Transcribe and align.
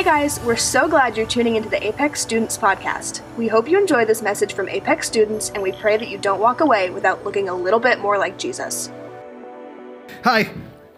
Hey 0.00 0.04
guys, 0.04 0.40
we're 0.40 0.56
so 0.56 0.88
glad 0.88 1.14
you're 1.14 1.26
tuning 1.26 1.56
into 1.56 1.68
the 1.68 1.86
Apex 1.86 2.22
Students 2.22 2.56
Podcast. 2.56 3.20
We 3.36 3.48
hope 3.48 3.68
you 3.68 3.78
enjoy 3.78 4.06
this 4.06 4.22
message 4.22 4.54
from 4.54 4.66
Apex 4.66 5.06
students, 5.06 5.50
and 5.50 5.62
we 5.62 5.72
pray 5.72 5.98
that 5.98 6.08
you 6.08 6.16
don't 6.16 6.40
walk 6.40 6.62
away 6.62 6.88
without 6.88 7.22
looking 7.22 7.50
a 7.50 7.54
little 7.54 7.78
bit 7.78 7.98
more 7.98 8.16
like 8.16 8.38
Jesus. 8.38 8.90
Hi, 10.24 10.50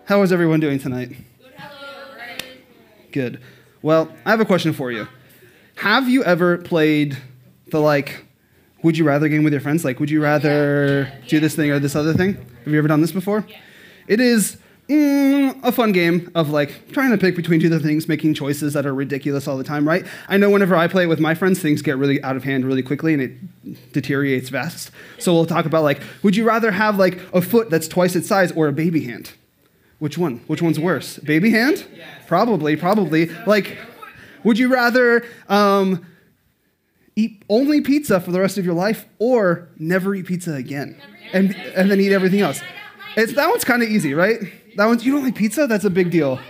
how 0.04 0.22
is 0.22 0.32
everyone 0.32 0.60
doing 0.60 0.78
tonight? 0.78 1.16
Good. 3.10 3.40
Well, 3.82 4.08
I 4.24 4.30
have 4.30 4.40
a 4.40 4.44
question 4.44 4.72
for 4.72 4.92
you. 4.92 5.08
Have 5.78 6.08
you 6.08 6.22
ever 6.22 6.58
played 6.58 7.18
the 7.72 7.80
like, 7.80 8.24
would 8.84 8.96
you 8.96 9.04
rather 9.04 9.26
game 9.26 9.42
with 9.42 9.52
your 9.52 9.62
friends? 9.62 9.84
Like, 9.84 9.98
would 9.98 10.12
you 10.12 10.22
rather 10.22 11.12
do 11.26 11.40
this 11.40 11.56
thing 11.56 11.72
or 11.72 11.80
this 11.80 11.96
other 11.96 12.14
thing? 12.14 12.34
Have 12.34 12.72
you 12.72 12.78
ever 12.78 12.86
done 12.86 13.00
this 13.00 13.10
before? 13.10 13.44
It 14.06 14.20
is 14.20 14.58
mm, 14.88 15.64
a 15.64 15.72
fun 15.72 15.92
game 15.92 16.30
of 16.34 16.50
like 16.50 16.92
trying 16.92 17.10
to 17.10 17.18
pick 17.18 17.36
between 17.36 17.60
two 17.60 17.66
other 17.66 17.78
things, 17.78 18.08
making 18.08 18.34
choices 18.34 18.72
that 18.74 18.86
are 18.86 18.94
ridiculous 18.94 19.46
all 19.48 19.56
the 19.56 19.64
time, 19.64 19.86
right? 19.86 20.04
I 20.28 20.36
know 20.36 20.50
whenever 20.50 20.74
I 20.74 20.88
play 20.88 21.04
it 21.04 21.06
with 21.06 21.20
my 21.20 21.34
friends, 21.34 21.60
things 21.60 21.82
get 21.82 21.96
really 21.96 22.22
out 22.22 22.36
of 22.36 22.44
hand 22.44 22.64
really 22.64 22.82
quickly 22.82 23.12
and 23.14 23.22
it 23.22 23.92
deteriorates 23.92 24.50
fast. 24.50 24.90
So 25.18 25.32
we'll 25.32 25.46
talk 25.46 25.66
about 25.66 25.82
like, 25.82 26.00
would 26.22 26.36
you 26.36 26.44
rather 26.44 26.70
have 26.72 26.98
like 26.98 27.20
a 27.32 27.42
foot 27.42 27.70
that's 27.70 27.88
twice 27.88 28.16
its 28.16 28.28
size 28.28 28.52
or 28.52 28.68
a 28.68 28.72
baby 28.72 29.04
hand? 29.04 29.32
Which 29.98 30.18
one? 30.18 30.38
Which 30.48 30.60
one's 30.60 30.80
worse? 30.80 31.18
Baby 31.18 31.50
hand? 31.50 31.86
Probably, 32.26 32.74
probably. 32.74 33.26
Like, 33.46 33.78
would 34.42 34.58
you 34.58 34.66
rather 34.66 35.24
um, 35.48 36.04
eat 37.14 37.44
only 37.48 37.80
pizza 37.80 38.20
for 38.20 38.32
the 38.32 38.40
rest 38.40 38.58
of 38.58 38.64
your 38.64 38.74
life 38.74 39.06
or 39.20 39.68
never 39.78 40.12
eat 40.14 40.26
pizza 40.26 40.54
again 40.54 41.00
and, 41.32 41.54
and 41.54 41.88
then 41.88 42.00
eat 42.00 42.12
everything 42.12 42.40
else? 42.40 42.60
It's, 43.16 43.34
that 43.34 43.48
one's 43.48 43.64
kind 43.64 43.82
of 43.82 43.88
easy, 43.90 44.12
right? 44.14 44.40
That 44.76 44.86
one's, 44.86 45.04
you 45.04 45.12
don't 45.12 45.24
like 45.24 45.34
pizza? 45.34 45.66
That's 45.66 45.84
a 45.84 45.90
big 45.90 46.10
deal. 46.10 46.40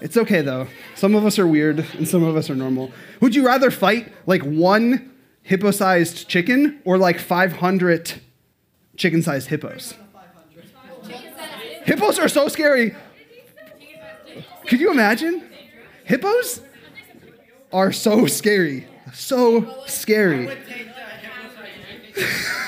It's 0.00 0.16
okay 0.16 0.42
though. 0.42 0.68
Some 0.94 1.14
of 1.14 1.24
us 1.24 1.38
are 1.38 1.46
weird 1.46 1.84
and 1.94 2.06
some 2.06 2.22
of 2.22 2.36
us 2.36 2.50
are 2.50 2.54
normal. 2.54 2.92
Would 3.20 3.34
you 3.34 3.44
rather 3.44 3.70
fight 3.70 4.12
like 4.26 4.42
one 4.42 5.12
hippo 5.42 5.70
sized 5.70 6.28
chicken 6.28 6.80
or 6.84 6.98
like 6.98 7.18
500 7.18 8.14
chicken 8.96 9.22
sized 9.22 9.48
hippos? 9.48 9.94
Hippos 11.84 12.18
are 12.18 12.28
so 12.28 12.48
scary. 12.48 12.94
Could 14.66 14.80
you 14.80 14.90
imagine? 14.90 15.48
Hippos 16.04 16.60
are 17.72 17.92
so 17.92 18.26
scary. 18.26 18.86
So 19.12 19.84
scary. 19.86 20.56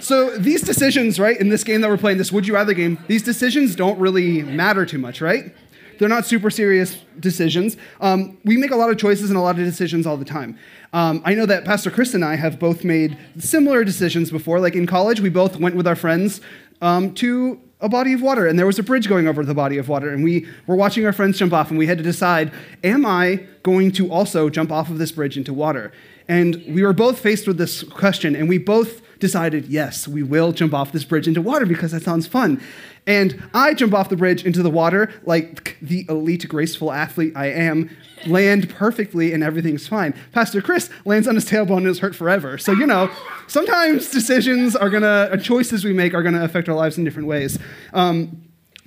So 0.00 0.36
these 0.36 0.62
decisions, 0.62 1.20
right, 1.20 1.38
in 1.38 1.48
this 1.48 1.64
game 1.64 1.80
that 1.82 1.90
we're 1.90 1.98
playing, 1.98 2.18
this 2.18 2.32
would 2.32 2.46
you 2.46 2.54
rather 2.54 2.74
game, 2.74 2.98
these 3.06 3.22
decisions 3.22 3.76
don't 3.76 3.98
really 3.98 4.42
matter 4.42 4.86
too 4.86 4.98
much, 4.98 5.20
right? 5.20 5.54
They're 5.98 6.08
not 6.08 6.24
super 6.24 6.48
serious 6.48 6.96
decisions. 7.18 7.76
Um, 8.00 8.38
we 8.44 8.56
make 8.56 8.70
a 8.70 8.76
lot 8.76 8.88
of 8.88 8.96
choices 8.96 9.28
and 9.28 9.38
a 9.38 9.42
lot 9.42 9.58
of 9.58 9.64
decisions 9.64 10.06
all 10.06 10.16
the 10.16 10.24
time. 10.24 10.58
Um, 10.94 11.20
I 11.26 11.34
know 11.34 11.44
that 11.44 11.66
Pastor 11.66 11.90
Chris 11.90 12.14
and 12.14 12.24
I 12.24 12.36
have 12.36 12.58
both 12.58 12.84
made 12.84 13.18
similar 13.38 13.84
decisions 13.84 14.30
before. 14.30 14.60
Like 14.60 14.74
in 14.74 14.86
college, 14.86 15.20
we 15.20 15.28
both 15.28 15.56
went 15.56 15.76
with 15.76 15.86
our 15.86 15.96
friends 15.96 16.40
um, 16.80 17.12
to 17.16 17.60
a 17.82 17.88
body 17.88 18.14
of 18.14 18.22
water, 18.22 18.46
and 18.46 18.58
there 18.58 18.66
was 18.66 18.78
a 18.78 18.82
bridge 18.82 19.08
going 19.08 19.26
over 19.26 19.44
the 19.44 19.54
body 19.54 19.78
of 19.78 19.88
water, 19.88 20.10
and 20.10 20.24
we 20.24 20.46
were 20.66 20.76
watching 20.76 21.04
our 21.06 21.12
friends 21.12 21.38
jump 21.38 21.52
off, 21.52 21.70
and 21.70 21.78
we 21.78 21.86
had 21.86 21.98
to 21.98 22.04
decide, 22.04 22.52
am 22.84 23.04
I 23.06 23.46
going 23.62 23.92
to 23.92 24.10
also 24.10 24.48
jump 24.48 24.70
off 24.70 24.90
of 24.90 24.98
this 24.98 25.12
bridge 25.12 25.36
into 25.36 25.52
water? 25.54 25.92
And 26.28 26.62
we 26.68 26.82
were 26.82 26.92
both 26.92 27.18
faced 27.18 27.46
with 27.46 27.58
this 27.58 27.82
question, 27.82 28.36
and 28.36 28.48
we 28.48 28.58
both 28.58 29.02
decided, 29.20 29.66
yes, 29.66 30.08
we 30.08 30.22
will 30.22 30.52
jump 30.52 30.74
off 30.74 30.92
this 30.92 31.04
bridge 31.04 31.28
into 31.28 31.40
water 31.40 31.66
because 31.66 31.92
that 31.92 32.02
sounds 32.02 32.26
fun. 32.26 32.60
And 33.06 33.42
I 33.54 33.74
jump 33.74 33.94
off 33.94 34.08
the 34.08 34.16
bridge 34.16 34.44
into 34.44 34.62
the 34.62 34.70
water 34.70 35.12
like 35.24 35.76
the 35.80 36.06
elite, 36.08 36.46
graceful 36.48 36.92
athlete 36.92 37.32
I 37.36 37.46
am, 37.46 37.90
land 38.26 38.68
perfectly, 38.68 39.32
and 39.32 39.42
everything's 39.42 39.86
fine. 39.86 40.14
Pastor 40.32 40.60
Chris 40.60 40.90
lands 41.04 41.26
on 41.26 41.34
his 41.34 41.44
tailbone 41.44 41.78
and 41.78 41.88
is 41.88 42.00
hurt 42.00 42.14
forever. 42.14 42.58
So, 42.58 42.72
you 42.72 42.86
know, 42.86 43.10
sometimes 43.46 44.10
decisions 44.10 44.76
are 44.76 44.90
gonna, 44.90 45.38
choices 45.42 45.84
we 45.84 45.92
make 45.92 46.14
are 46.14 46.22
gonna 46.22 46.44
affect 46.44 46.68
our 46.68 46.74
lives 46.74 46.98
in 46.98 47.04
different 47.04 47.28
ways. 47.28 47.58
Um, 47.92 48.42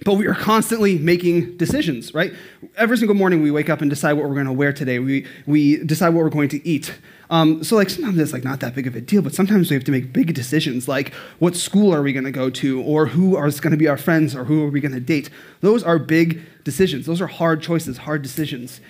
but 0.06 0.16
we 0.16 0.28
are 0.28 0.36
constantly 0.36 0.97
making 0.97 1.58
decisions, 1.58 2.14
right? 2.14 2.34
Every 2.75 2.97
single 2.97 3.16
morning 3.16 3.41
we 3.41 3.52
wake 3.52 3.69
up 3.69 3.81
and 3.81 3.90
decide 3.90 4.14
what 4.14 4.28
we're 4.28 4.34
going 4.34 4.47
to 4.47 4.53
wear 4.53 4.74
today. 4.74 5.00
We, 5.00 5.25
we 5.46 5.78
decide 5.84 6.09
what 6.09 6.24
we're 6.24 6.30
going 6.30 6.50
to 6.50 6.68
eat. 6.68 6.94
Um, 7.30 7.64
so 7.64 7.75
like 7.75 7.90
sometimes 7.90 8.19
it's 8.19 8.34
like 8.34 8.44
not 8.44 8.59
that 8.59 8.75
big 8.75 8.86
of 8.86 8.96
a 8.96 9.02
deal, 9.02 9.22
but 9.22 9.34
sometimes 9.34 9.69
we 9.69 9.75
have 9.75 9.84
to 9.86 9.92
make 9.92 10.12
big 10.12 10.34
decisions 10.34 10.88
like 10.88 11.13
what 11.40 11.56
school 11.56 11.94
are 11.94 12.02
we 12.02 12.13
going 12.13 12.25
to 12.25 12.31
go 12.31 12.50
to, 12.50 12.81
or 12.81 13.08
who 13.08 13.36
are 13.36 13.50
going 13.50 13.72
to 13.72 13.78
be 13.78 13.88
our 13.88 13.97
friends, 13.97 14.36
or 14.36 14.44
who 14.44 14.63
are 14.63 14.69
we 14.69 14.80
going 14.80 14.94
to 14.94 15.00
date. 15.00 15.30
Those 15.62 15.84
are 15.84 15.97
big 15.97 16.42
decisions. 16.63 17.06
Those 17.06 17.22
are 17.22 17.28
hard 17.28 17.62
choices, 17.62 18.00
hard 18.00 18.22
decisions. 18.22 18.81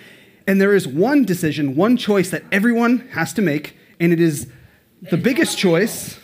And 0.47 0.59
there 0.59 0.75
is 0.75 0.87
one 0.87 1.23
decision, 1.25 1.75
one 1.75 1.95
choice 1.95 2.29
that 2.31 2.43
everyone 2.51 3.07
has 3.09 3.33
to 3.33 3.41
make, 3.41 3.77
and 3.99 4.11
it 4.11 4.19
is 4.19 4.49
the 5.09 5.17
biggest 5.17 5.57
choice. 5.57 6.19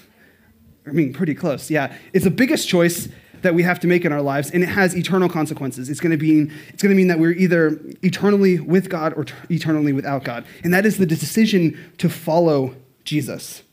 I 0.86 0.92
mean, 0.92 1.14
pretty 1.14 1.36
close, 1.36 1.70
yeah. 1.70 1.96
It's 2.14 2.26
the 2.26 2.32
biggest 2.32 2.68
choice 2.68 3.08
that 3.42 3.56
we 3.56 3.64
have 3.64 3.80
to 3.80 3.88
make 3.88 4.06
in 4.06 4.12
our 4.12 4.22
lives, 4.22 4.52
and 4.52 4.64
it 4.64 4.68
has 4.68 4.96
eternal 4.96 5.30
consequences. 5.30 5.90
It's 5.90 6.00
going 6.00 6.18
to 6.18 6.24
mean 6.24 6.54
it's 6.70 6.84
going 6.84 6.92
to 6.92 6.98
mean 6.98 7.08
that 7.08 7.20
we're 7.20 7.34
either 7.34 7.80
eternally 8.02 8.60
with 8.60 8.90
God 8.90 9.14
or 9.14 9.26
t- 9.26 9.34
eternally 9.50 9.94
without 9.94 10.24
God, 10.24 10.46
and 10.64 10.74
that 10.74 10.86
is 10.86 10.98
the 10.98 11.06
decision 11.06 11.78
to 11.98 12.10
follow 12.10 12.76
Jesus. 13.04 13.64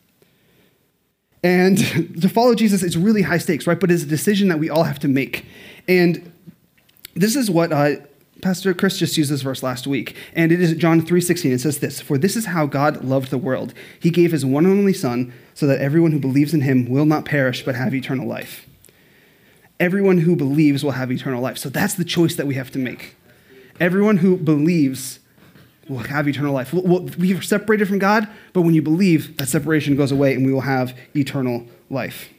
And 1.43 1.79
to 2.21 2.29
follow 2.29 2.55
Jesus 2.55 2.83
is 2.83 2.97
really 2.97 3.23
high 3.23 3.39
stakes, 3.39 3.67
right? 3.67 3.79
But 3.79 3.91
it's 3.91 4.03
a 4.03 4.07
decision 4.07 4.49
that 4.49 4.59
we 4.59 4.71
all 4.71 4.85
have 4.85 4.99
to 5.01 5.09
make. 5.09 5.47
And 5.87 6.33
this 7.15 7.37
is 7.37 7.51
what 7.51 7.73
uh, 7.73 7.97
Pastor 8.43 8.75
Chris 8.75 8.99
just 8.99 9.17
used 9.17 9.31
this 9.31 9.43
verse 9.43 9.63
last 9.63 9.87
week, 9.87 10.15
and 10.35 10.53
it 10.53 10.61
is 10.61 10.75
John 10.75 11.01
3:16. 11.01 11.53
It 11.53 11.61
says 11.61 11.79
this, 11.79 12.01
"For 12.01 12.19
this 12.19 12.37
is 12.37 12.47
how 12.47 12.67
God 12.67 13.05
loved 13.05 13.31
the 13.31 13.39
world. 13.39 13.73
He 13.99 14.11
gave 14.11 14.33
his 14.33 14.45
one 14.45 14.67
and 14.67 14.79
only 14.79 14.93
son 14.93 15.33
so 15.55 15.67
that 15.67 15.81
everyone 15.81 16.13
who 16.13 16.19
believes 16.19 16.53
in 16.53 16.61
him 16.61 16.89
will 16.89 17.07
not 17.07 17.25
perish 17.25 17.65
but 17.65 17.75
have 17.75 17.95
eternal 17.95 18.27
life." 18.27 18.67
Everyone 19.79 20.19
who 20.19 20.37
believes 20.37 20.85
will 20.85 20.93
have 20.93 21.13
eternal 21.13 21.43
life. 21.43 21.59
So 21.59 21.69
that's 21.69 21.95
the 21.95 22.05
choice 22.05 22.37
that 22.37 22.47
we 22.47 22.55
have 22.55 22.71
to 22.73 22.79
make. 22.79 23.17
Everyone 23.79 24.19
who 24.19 24.37
believes 24.37 25.21
will 25.89 25.99
have 25.99 26.27
eternal 26.27 26.53
life. 26.53 26.73
we 26.73 27.35
are 27.35 27.43
separated 27.43 27.87
from 27.87 27.99
God, 27.99 28.29
but 28.53 28.63
when 28.63 28.75
you 28.75 28.83
believe, 28.83 29.37
that 29.37 29.49
separation 29.49 29.97
goes 29.97 30.11
away 30.11 30.35
and 30.35 30.45
we 30.45 30.53
will 30.53 30.63
have 30.63 30.97
eternal 31.15 31.67
life. 31.91 32.31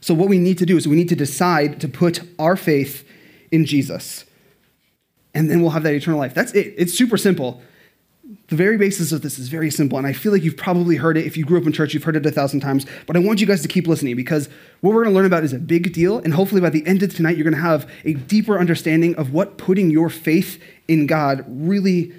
So, 0.00 0.14
what 0.14 0.28
we 0.28 0.38
need 0.38 0.58
to 0.58 0.66
do 0.66 0.76
is 0.76 0.86
we 0.86 0.96
need 0.96 1.08
to 1.10 1.16
decide 1.16 1.80
to 1.80 1.88
put 1.88 2.20
our 2.38 2.56
faith 2.56 3.06
in 3.50 3.66
Jesus. 3.66 4.24
And 5.34 5.50
then 5.50 5.60
we'll 5.60 5.70
have 5.70 5.82
that 5.82 5.94
eternal 5.94 6.18
life. 6.18 6.34
That's 6.34 6.52
it. 6.52 6.74
It's 6.76 6.92
super 6.92 7.16
simple 7.16 7.62
the 8.48 8.56
very 8.56 8.76
basis 8.76 9.10
of 9.12 9.22
this 9.22 9.38
is 9.38 9.48
very 9.48 9.70
simple, 9.70 9.98
and 9.98 10.06
I 10.06 10.12
feel 10.12 10.30
like 10.30 10.44
you've 10.44 10.56
probably 10.56 10.96
heard 10.96 11.16
it. 11.16 11.26
If 11.26 11.36
you 11.36 11.44
grew 11.44 11.58
up 11.58 11.66
in 11.66 11.72
church, 11.72 11.94
you've 11.94 12.04
heard 12.04 12.16
it 12.16 12.24
a 12.24 12.30
thousand 12.30 12.60
times, 12.60 12.86
but 13.06 13.16
I 13.16 13.18
want 13.18 13.40
you 13.40 13.46
guys 13.46 13.62
to 13.62 13.68
keep 13.68 13.88
listening 13.88 14.14
because 14.14 14.48
what 14.80 14.94
we're 14.94 15.02
going 15.02 15.12
to 15.12 15.16
learn 15.16 15.26
about 15.26 15.42
is 15.42 15.52
a 15.52 15.58
big 15.58 15.92
deal, 15.92 16.18
and 16.18 16.32
hopefully 16.34 16.60
by 16.60 16.70
the 16.70 16.86
end 16.86 17.02
of 17.02 17.14
tonight, 17.14 17.36
you're 17.36 17.44
going 17.44 17.54
to 17.54 17.60
have 17.60 17.90
a 18.04 18.14
deeper 18.14 18.58
understanding 18.58 19.16
of 19.16 19.32
what 19.32 19.58
putting 19.58 19.90
your 19.90 20.08
faith 20.08 20.62
in 20.86 21.06
God 21.06 21.44
really 21.48 22.12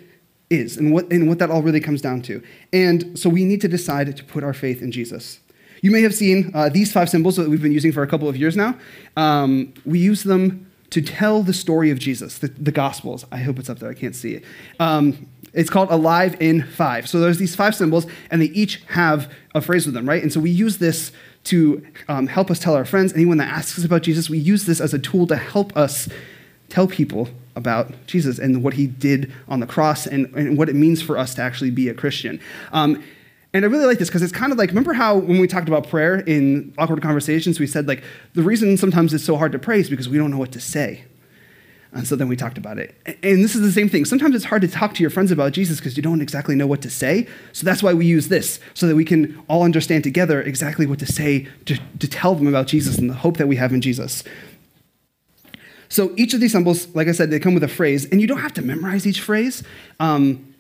is 0.50 0.75
and 0.75 0.91
what, 0.91 1.09
and 1.11 1.29
what 1.29 1.39
that 1.39 1.50
all 1.50 1.61
really 1.61 1.79
comes 1.79 2.01
down 2.01 2.21
to. 2.23 2.44
And 2.73 3.17
so 3.17 3.29
we 3.29 3.45
need 3.45 3.61
to 3.61 3.67
decide 3.69 4.16
to 4.17 4.23
put 4.23 4.44
our 4.44 4.53
faith 4.53 4.81
in 4.81 4.91
Jesus. 4.91 5.39
You 5.81 5.91
may 5.91 6.01
have 6.01 6.13
seen 6.13 6.51
uh, 6.53 6.69
these 6.69 6.91
five 6.91 7.09
symbols 7.09 7.38
that 7.38 7.50
we've 7.50 7.61
been 7.61 7.71
using 7.71 7.91
for 7.91 8.03
a 8.03 8.07
couple 8.07 8.27
of 8.27 8.38
years 8.38 8.55
now. 8.57 8.77
Um, 9.17 9.73
we 9.85 10.00
use 10.00 10.23
them 10.23 10.70
to 10.91 11.02
tell 11.02 11.41
the 11.41 11.53
story 11.53 11.90
of 11.90 12.00
Jesus, 12.00 12.38
the, 12.38 12.47
the 12.47 12.72
Gospels. 12.72 13.25
I 13.31 13.38
hope 13.38 13.59
it's 13.59 13.69
up 13.69 13.79
there, 13.79 13.90
I 13.90 13.94
can't 13.94 14.16
see 14.16 14.35
it. 14.35 14.44
Um, 14.79 15.28
it's 15.53 15.69
called 15.69 15.90
Alive 15.90 16.38
in 16.40 16.63
Five. 16.63 17.09
So 17.09 17.19
there's 17.19 17.38
these 17.38 17.56
five 17.56 17.75
symbols, 17.75 18.07
and 18.29 18.41
they 18.41 18.47
each 18.47 18.84
have 18.88 19.31
a 19.53 19.62
phrase 19.62 19.85
with 19.85 19.96
them, 19.96 20.07
right? 20.07 20.22
And 20.22 20.31
so 20.31 20.40
we 20.40 20.50
use 20.50 20.78
this 20.78 21.12
to 21.46 21.85
um, 22.07 22.28
help 22.28 22.51
us 22.51 22.59
tell 22.59 22.75
our 22.75 22.85
friends, 22.85 23.13
anyone 23.13 23.38
that 23.38 23.50
asks 23.50 23.80
us 23.80 23.85
about 23.85 24.03
Jesus, 24.03 24.30
we 24.30 24.38
use 24.38 24.66
this 24.66 24.80
as 24.80 24.94
a 24.94 25.00
tool 25.00 25.28
to 25.28 25.35
help 25.35 25.75
us 25.75 26.07
tell 26.69 26.88
people 26.88 27.28
about 27.56 27.92
Jesus 28.07 28.39
and 28.39 28.63
what 28.63 28.75
he 28.75 28.88
did 28.88 29.31
on 29.48 29.60
the 29.60 29.68
cross 29.68 30.07
and, 30.07 30.33
and 30.36 30.57
what 30.57 30.69
it 30.69 30.75
means 30.75 31.01
for 31.01 31.18
us 31.18 31.36
to 31.36 31.42
actually 31.42 31.71
be 31.71 31.89
a 31.89 31.94
Christian. 31.94 32.39
Um, 32.71 33.04
and 33.53 33.65
I 33.65 33.68
really 33.68 33.86
like 33.86 34.00
this 34.00 34.09
because 34.09 34.21
it's 34.21 34.31
kind 34.31 34.51
of 34.51 34.57
like, 34.57 34.69
remember 34.69 34.94
how 34.94 35.18
when 35.18 35.39
we 35.39 35.48
talked 35.48 35.68
about 35.68 35.89
prayer 35.89 36.19
in 36.19 36.74
awkward 36.77 37.01
conversations, 37.01 37.59
we 37.59 37.68
said, 37.68 37.88
like, 37.88 38.03
the 38.33 38.44
reason 38.44 38.77
sometimes 38.77 39.13
it's 39.13 39.24
so 39.24 39.36
hard 39.36 39.51
to 39.51 39.59
pray 39.59 39.80
is 39.80 39.89
because 39.89 40.07
we 40.07 40.18
don't 40.18 40.31
know 40.31 40.38
what 40.38 40.51
to 40.53 40.59
say. 40.59 41.03
And 41.94 42.07
so 42.07 42.15
then 42.15 42.30
we 42.30 42.38
talked 42.38 42.57
about 42.57 42.77
it. 42.77 42.95
And 43.06 43.44
this 43.44 43.53
is 43.53 43.62
the 43.62 43.71
same 43.71 43.89
thing. 43.89 44.06
Sometimes 44.06 44.33
it's 44.33 44.45
hard 44.45 44.62
to 44.62 44.69
talk 44.69 44.94
to 44.94 45.01
your 45.01 45.09
friends 45.09 45.30
about 45.30 45.51
Jesus 45.51 45.80
because 45.80 45.98
you 45.98 46.03
don't 46.03 46.21
exactly 46.21 46.56
know 46.56 46.65
what 46.65 46.81
to 46.83 46.89
say. 46.89 47.27
So 47.51 47.65
that's 47.65 47.83
why 47.83 47.94
we 47.94 48.06
use 48.06 48.30
this, 48.30 48.62
so 48.74 48.88
that 48.88 48.95
we 48.95 49.03
can 49.03 49.38
all 49.50 49.63
understand 49.63 50.06
together 50.06 50.42
exactly 50.42 50.86
what 50.86 51.00
to 51.00 51.06
say 51.06 51.50
to, 51.65 51.77
to 52.00 52.07
tell 52.07 52.36
them 52.36 52.48
about 52.48 52.68
Jesus 52.68 52.98
and 52.98 53.09
the 53.09 53.15
hope 53.15 53.36
that 53.36 53.50
we 53.50 53.57
have 53.57 53.74
in 53.74 53.81
Jesus. 53.81 54.24
So 55.89 56.13
each 56.15 56.33
of 56.33 56.39
these 56.39 56.53
symbols, 56.53 56.88
like 56.95 57.09
I 57.09 57.12
said, 57.12 57.30
they 57.30 57.39
come 57.39 57.53
with 57.53 57.63
a 57.63 57.68
phrase, 57.68 58.06
and 58.06 58.21
you 58.21 58.27
don't 58.27 58.39
have 58.39 58.53
to 58.53 58.62
memorize 58.62 59.06
each 59.06 59.19
phrase. 59.19 59.62
Um, 60.00 60.50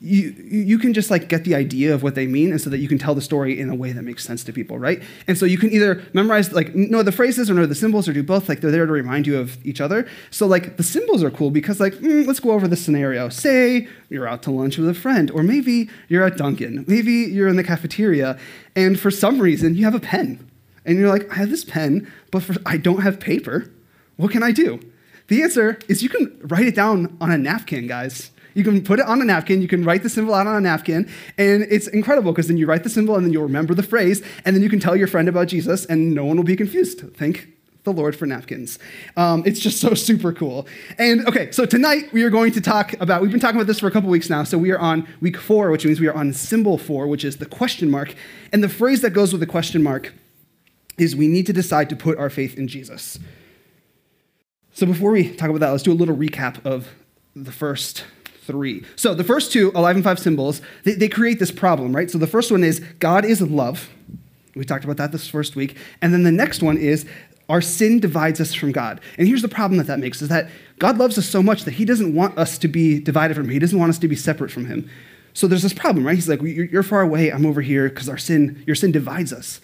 you, 0.00 0.34
you 0.40 0.78
can 0.78 0.92
just 0.92 1.10
like 1.10 1.28
get 1.28 1.44
the 1.44 1.54
idea 1.54 1.94
of 1.94 2.02
what 2.02 2.14
they 2.14 2.26
mean 2.26 2.50
and 2.50 2.60
so 2.60 2.70
that 2.70 2.78
you 2.78 2.88
can 2.88 2.98
tell 2.98 3.14
the 3.14 3.20
story 3.20 3.58
in 3.58 3.70
a 3.70 3.74
way 3.74 3.92
that 3.92 4.02
makes 4.02 4.24
sense 4.24 4.44
to 4.44 4.52
people 4.52 4.78
right? 4.78 5.02
And 5.26 5.36
so 5.38 5.46
you 5.46 5.58
can 5.58 5.70
either 5.72 6.02
memorize 6.12 6.52
like 6.52 6.74
know 6.74 7.02
the 7.02 7.12
phrases 7.12 7.50
or 7.50 7.54
know 7.54 7.66
the 7.66 7.74
symbols 7.74 8.08
or 8.08 8.12
do 8.12 8.22
both 8.22 8.48
like 8.48 8.60
they're 8.60 8.70
there 8.70 8.86
to 8.86 8.92
remind 8.92 9.26
you 9.26 9.38
of 9.38 9.64
each 9.66 9.80
other. 9.80 10.08
So 10.30 10.46
like 10.46 10.76
the 10.76 10.82
symbols 10.82 11.22
are 11.22 11.30
cool 11.30 11.50
because 11.50 11.80
like 11.80 11.94
mm, 11.94 12.26
let's 12.26 12.40
go 12.40 12.52
over 12.52 12.68
the 12.68 12.76
scenario. 12.76 13.28
Say 13.28 13.88
you're 14.08 14.28
out 14.28 14.42
to 14.44 14.50
lunch 14.50 14.78
with 14.78 14.88
a 14.88 14.94
friend 14.94 15.30
or 15.30 15.42
maybe 15.42 15.88
you're 16.08 16.24
at 16.24 16.36
dunkin 16.36 16.84
maybe 16.86 17.12
you're 17.12 17.48
in 17.48 17.56
the 17.56 17.64
cafeteria 17.64 18.38
and 18.74 18.98
for 19.00 19.10
some 19.10 19.40
reason 19.40 19.74
you 19.74 19.84
have 19.84 19.94
a 19.94 20.00
pen. 20.00 20.48
And 20.84 20.98
you're 20.98 21.08
like 21.08 21.30
i 21.32 21.36
have 21.36 21.50
this 21.50 21.64
pen 21.64 22.10
but 22.30 22.42
for, 22.42 22.54
i 22.66 22.76
don't 22.76 23.02
have 23.02 23.20
paper. 23.20 23.72
What 24.16 24.30
can 24.30 24.42
i 24.42 24.52
do? 24.52 24.80
The 25.28 25.42
answer 25.42 25.78
is 25.88 26.02
you 26.02 26.08
can 26.08 26.38
write 26.42 26.66
it 26.66 26.76
down 26.76 27.16
on 27.20 27.32
a 27.32 27.38
napkin 27.38 27.88
guys 27.88 28.30
you 28.56 28.64
can 28.64 28.82
put 28.82 28.98
it 28.98 29.06
on 29.06 29.20
a 29.20 29.24
napkin, 29.24 29.62
you 29.62 29.68
can 29.68 29.84
write 29.84 30.02
the 30.02 30.08
symbol 30.08 30.34
out 30.34 30.46
on 30.46 30.56
a 30.56 30.60
napkin, 30.60 31.08
and 31.36 31.62
it's 31.70 31.86
incredible 31.88 32.32
because 32.32 32.48
then 32.48 32.56
you 32.56 32.66
write 32.66 32.82
the 32.82 32.90
symbol 32.90 33.14
and 33.14 33.24
then 33.24 33.32
you'll 33.32 33.44
remember 33.44 33.74
the 33.74 33.82
phrase, 33.82 34.22
and 34.44 34.56
then 34.56 34.62
you 34.62 34.70
can 34.70 34.80
tell 34.80 34.96
your 34.96 35.06
friend 35.06 35.28
about 35.28 35.48
Jesus, 35.48 35.84
and 35.86 36.14
no 36.14 36.24
one 36.24 36.36
will 36.36 36.44
be 36.44 36.56
confused. 36.56 37.02
Thank 37.16 37.48
the 37.84 37.92
Lord 37.92 38.16
for 38.16 38.26
napkins. 38.26 38.78
Um, 39.16 39.42
it's 39.46 39.60
just 39.60 39.80
so 39.80 39.94
super 39.94 40.32
cool. 40.32 40.66
And 40.98 41.26
okay, 41.28 41.52
so 41.52 41.64
tonight 41.64 42.12
we 42.12 42.24
are 42.24 42.30
going 42.30 42.50
to 42.52 42.60
talk 42.60 42.94
about, 43.00 43.22
we've 43.22 43.30
been 43.30 43.40
talking 43.40 43.56
about 43.56 43.68
this 43.68 43.78
for 43.78 43.86
a 43.86 43.90
couple 43.90 44.10
weeks 44.10 44.28
now. 44.28 44.42
So 44.42 44.58
we 44.58 44.72
are 44.72 44.78
on 44.78 45.06
week 45.20 45.36
four, 45.36 45.70
which 45.70 45.86
means 45.86 46.00
we 46.00 46.08
are 46.08 46.14
on 46.14 46.32
symbol 46.32 46.78
four, 46.78 47.06
which 47.06 47.24
is 47.24 47.36
the 47.36 47.46
question 47.46 47.88
mark. 47.88 48.14
And 48.52 48.62
the 48.62 48.68
phrase 48.68 49.02
that 49.02 49.10
goes 49.10 49.32
with 49.32 49.40
the 49.40 49.46
question 49.46 49.82
mark 49.82 50.12
is 50.98 51.14
we 51.14 51.28
need 51.28 51.46
to 51.46 51.52
decide 51.52 51.88
to 51.90 51.96
put 51.96 52.18
our 52.18 52.28
faith 52.28 52.58
in 52.58 52.66
Jesus. 52.66 53.18
So 54.72 54.84
before 54.84 55.12
we 55.12 55.34
talk 55.36 55.48
about 55.48 55.60
that, 55.60 55.70
let's 55.70 55.84
do 55.84 55.92
a 55.92 55.94
little 55.94 56.16
recap 56.16 56.64
of 56.66 56.88
the 57.36 57.52
first 57.52 58.04
three. 58.46 58.84
So 58.96 59.14
the 59.14 59.24
first 59.24 59.52
two, 59.52 59.72
Alive 59.74 59.96
in 59.96 60.02
Five 60.02 60.18
symbols, 60.18 60.60
they, 60.84 60.94
they 60.94 61.08
create 61.08 61.38
this 61.38 61.50
problem, 61.50 61.94
right? 61.94 62.10
So 62.10 62.18
the 62.18 62.26
first 62.26 62.50
one 62.50 62.64
is 62.64 62.80
God 62.98 63.24
is 63.24 63.42
love. 63.42 63.90
We 64.54 64.64
talked 64.64 64.84
about 64.84 64.96
that 64.96 65.12
this 65.12 65.28
first 65.28 65.56
week. 65.56 65.76
And 66.00 66.12
then 66.12 66.22
the 66.22 66.32
next 66.32 66.62
one 66.62 66.78
is 66.78 67.04
our 67.48 67.60
sin 67.60 68.00
divides 68.00 68.40
us 68.40 68.54
from 68.54 68.72
God. 68.72 69.00
And 69.18 69.28
here's 69.28 69.42
the 69.42 69.48
problem 69.48 69.78
that 69.78 69.86
that 69.86 69.98
makes 69.98 70.22
is 70.22 70.28
that 70.28 70.50
God 70.78 70.98
loves 70.98 71.18
us 71.18 71.28
so 71.28 71.42
much 71.42 71.64
that 71.64 71.74
he 71.74 71.84
doesn't 71.84 72.14
want 72.14 72.36
us 72.38 72.58
to 72.58 72.68
be 72.68 72.98
divided 72.98 73.34
from 73.36 73.46
him. 73.46 73.50
He 73.50 73.58
doesn't 73.58 73.78
want 73.78 73.90
us 73.90 73.98
to 73.98 74.08
be 74.08 74.16
separate 74.16 74.50
from 74.50 74.66
him. 74.66 74.88
So 75.34 75.46
there's 75.46 75.62
this 75.62 75.74
problem, 75.74 76.06
right? 76.06 76.14
He's 76.14 76.28
like, 76.28 76.40
you're 76.42 76.82
far 76.82 77.02
away, 77.02 77.30
I'm 77.30 77.44
over 77.44 77.60
here 77.60 77.90
because 77.90 78.08
our 78.08 78.16
sin, 78.16 78.64
your 78.66 78.74
sin 78.74 78.90
divides 78.90 79.32
us. 79.32 79.60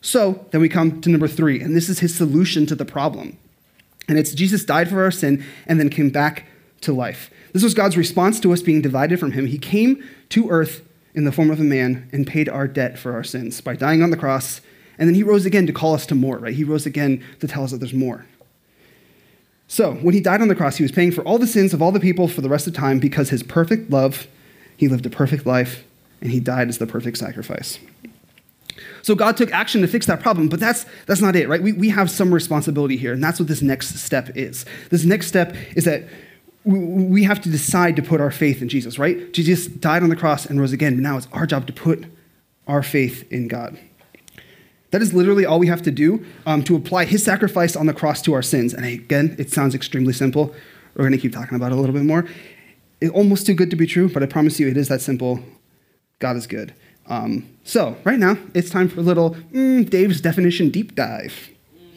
So 0.00 0.44
then 0.50 0.60
we 0.60 0.68
come 0.68 1.00
to 1.00 1.08
number 1.08 1.28
three, 1.28 1.60
and 1.60 1.76
this 1.76 1.88
is 1.88 2.00
his 2.00 2.12
solution 2.12 2.66
to 2.66 2.74
the 2.74 2.84
problem. 2.84 3.38
And 4.08 4.18
it's 4.18 4.32
Jesus 4.32 4.64
died 4.64 4.90
for 4.90 5.02
our 5.04 5.12
sin 5.12 5.44
and 5.66 5.78
then 5.78 5.88
came 5.88 6.10
back 6.10 6.46
to 6.80 6.92
life. 6.92 7.30
This 7.52 7.62
was 7.62 7.74
God's 7.74 7.96
response 7.96 8.40
to 8.40 8.52
us 8.52 8.62
being 8.62 8.80
divided 8.80 9.20
from 9.20 9.32
Him. 9.32 9.46
He 9.46 9.58
came 9.58 10.02
to 10.30 10.50
earth 10.50 10.86
in 11.14 11.24
the 11.24 11.32
form 11.32 11.50
of 11.50 11.60
a 11.60 11.64
man 11.64 12.08
and 12.12 12.26
paid 12.26 12.48
our 12.48 12.66
debt 12.66 12.98
for 12.98 13.12
our 13.12 13.24
sins 13.24 13.60
by 13.60 13.76
dying 13.76 14.02
on 14.02 14.10
the 14.10 14.16
cross. 14.16 14.60
And 14.98 15.08
then 15.08 15.14
He 15.14 15.22
rose 15.22 15.44
again 15.44 15.66
to 15.66 15.72
call 15.72 15.94
us 15.94 16.06
to 16.06 16.14
more, 16.14 16.38
right? 16.38 16.54
He 16.54 16.64
rose 16.64 16.86
again 16.86 17.24
to 17.40 17.48
tell 17.48 17.64
us 17.64 17.72
that 17.72 17.78
there's 17.78 17.92
more. 17.92 18.26
So, 19.68 19.94
when 19.94 20.14
He 20.14 20.20
died 20.20 20.40
on 20.40 20.48
the 20.48 20.54
cross, 20.54 20.76
He 20.76 20.82
was 20.82 20.92
paying 20.92 21.12
for 21.12 21.22
all 21.22 21.38
the 21.38 21.46
sins 21.46 21.74
of 21.74 21.82
all 21.82 21.92
the 21.92 22.00
people 22.00 22.28
for 22.28 22.40
the 22.40 22.48
rest 22.48 22.66
of 22.66 22.74
time 22.74 22.98
because 22.98 23.30
His 23.30 23.42
perfect 23.42 23.90
love, 23.90 24.26
He 24.76 24.88
lived 24.88 25.06
a 25.06 25.10
perfect 25.10 25.46
life, 25.46 25.84
and 26.20 26.30
He 26.30 26.40
died 26.40 26.68
as 26.68 26.78
the 26.78 26.86
perfect 26.86 27.18
sacrifice. 27.18 27.78
So 29.02 29.14
God 29.14 29.36
took 29.36 29.50
action 29.52 29.80
to 29.82 29.88
fix 29.88 30.06
that 30.06 30.20
problem, 30.20 30.48
but 30.48 30.60
that's, 30.60 30.86
that's 31.06 31.20
not 31.20 31.34
it, 31.34 31.48
right? 31.48 31.62
We, 31.62 31.72
we 31.72 31.88
have 31.90 32.10
some 32.10 32.32
responsibility 32.32 32.96
here, 32.96 33.12
and 33.12 33.22
that's 33.22 33.38
what 33.38 33.48
this 33.48 33.60
next 33.60 33.96
step 33.96 34.30
is. 34.36 34.64
This 34.90 35.04
next 35.04 35.26
step 35.26 35.56
is 35.74 35.84
that 35.84 36.04
we 36.64 37.24
have 37.24 37.40
to 37.42 37.48
decide 37.48 37.96
to 37.96 38.02
put 38.02 38.20
our 38.20 38.30
faith 38.30 38.62
in 38.62 38.68
Jesus, 38.68 38.98
right? 38.98 39.32
Jesus 39.32 39.66
died 39.66 40.02
on 40.02 40.10
the 40.10 40.16
cross 40.16 40.46
and 40.46 40.60
rose 40.60 40.72
again. 40.72 41.00
Now 41.02 41.16
it's 41.16 41.28
our 41.32 41.46
job 41.46 41.66
to 41.66 41.72
put 41.72 42.04
our 42.68 42.82
faith 42.82 43.30
in 43.32 43.48
God. 43.48 43.78
That 44.90 45.02
is 45.02 45.12
literally 45.12 45.44
all 45.44 45.58
we 45.58 45.66
have 45.66 45.82
to 45.82 45.90
do 45.90 46.24
um, 46.46 46.62
to 46.64 46.76
apply 46.76 47.06
his 47.06 47.24
sacrifice 47.24 47.74
on 47.74 47.86
the 47.86 47.94
cross 47.94 48.22
to 48.22 48.34
our 48.34 48.42
sins. 48.42 48.74
And 48.74 48.84
again, 48.84 49.34
it 49.38 49.50
sounds 49.50 49.74
extremely 49.74 50.12
simple. 50.12 50.54
We're 50.94 51.04
going 51.04 51.12
to 51.12 51.18
keep 51.18 51.32
talking 51.32 51.56
about 51.56 51.72
it 51.72 51.76
a 51.76 51.80
little 51.80 51.94
bit 51.94 52.04
more. 52.04 52.26
It's 53.00 53.12
almost 53.12 53.46
too 53.46 53.54
good 53.54 53.70
to 53.70 53.76
be 53.76 53.86
true, 53.86 54.08
but 54.08 54.22
I 54.22 54.26
promise 54.26 54.60
you 54.60 54.68
it 54.68 54.76
is 54.76 54.88
that 54.88 55.00
simple. 55.00 55.40
God 56.18 56.36
is 56.36 56.46
good. 56.46 56.74
Um, 57.06 57.48
so, 57.64 57.96
right 58.04 58.18
now, 58.18 58.36
it's 58.54 58.70
time 58.70 58.88
for 58.88 59.00
a 59.00 59.02
little 59.02 59.30
mm, 59.52 59.88
Dave's 59.88 60.20
definition 60.20 60.70
deep 60.70 60.94
dive. 60.94 61.50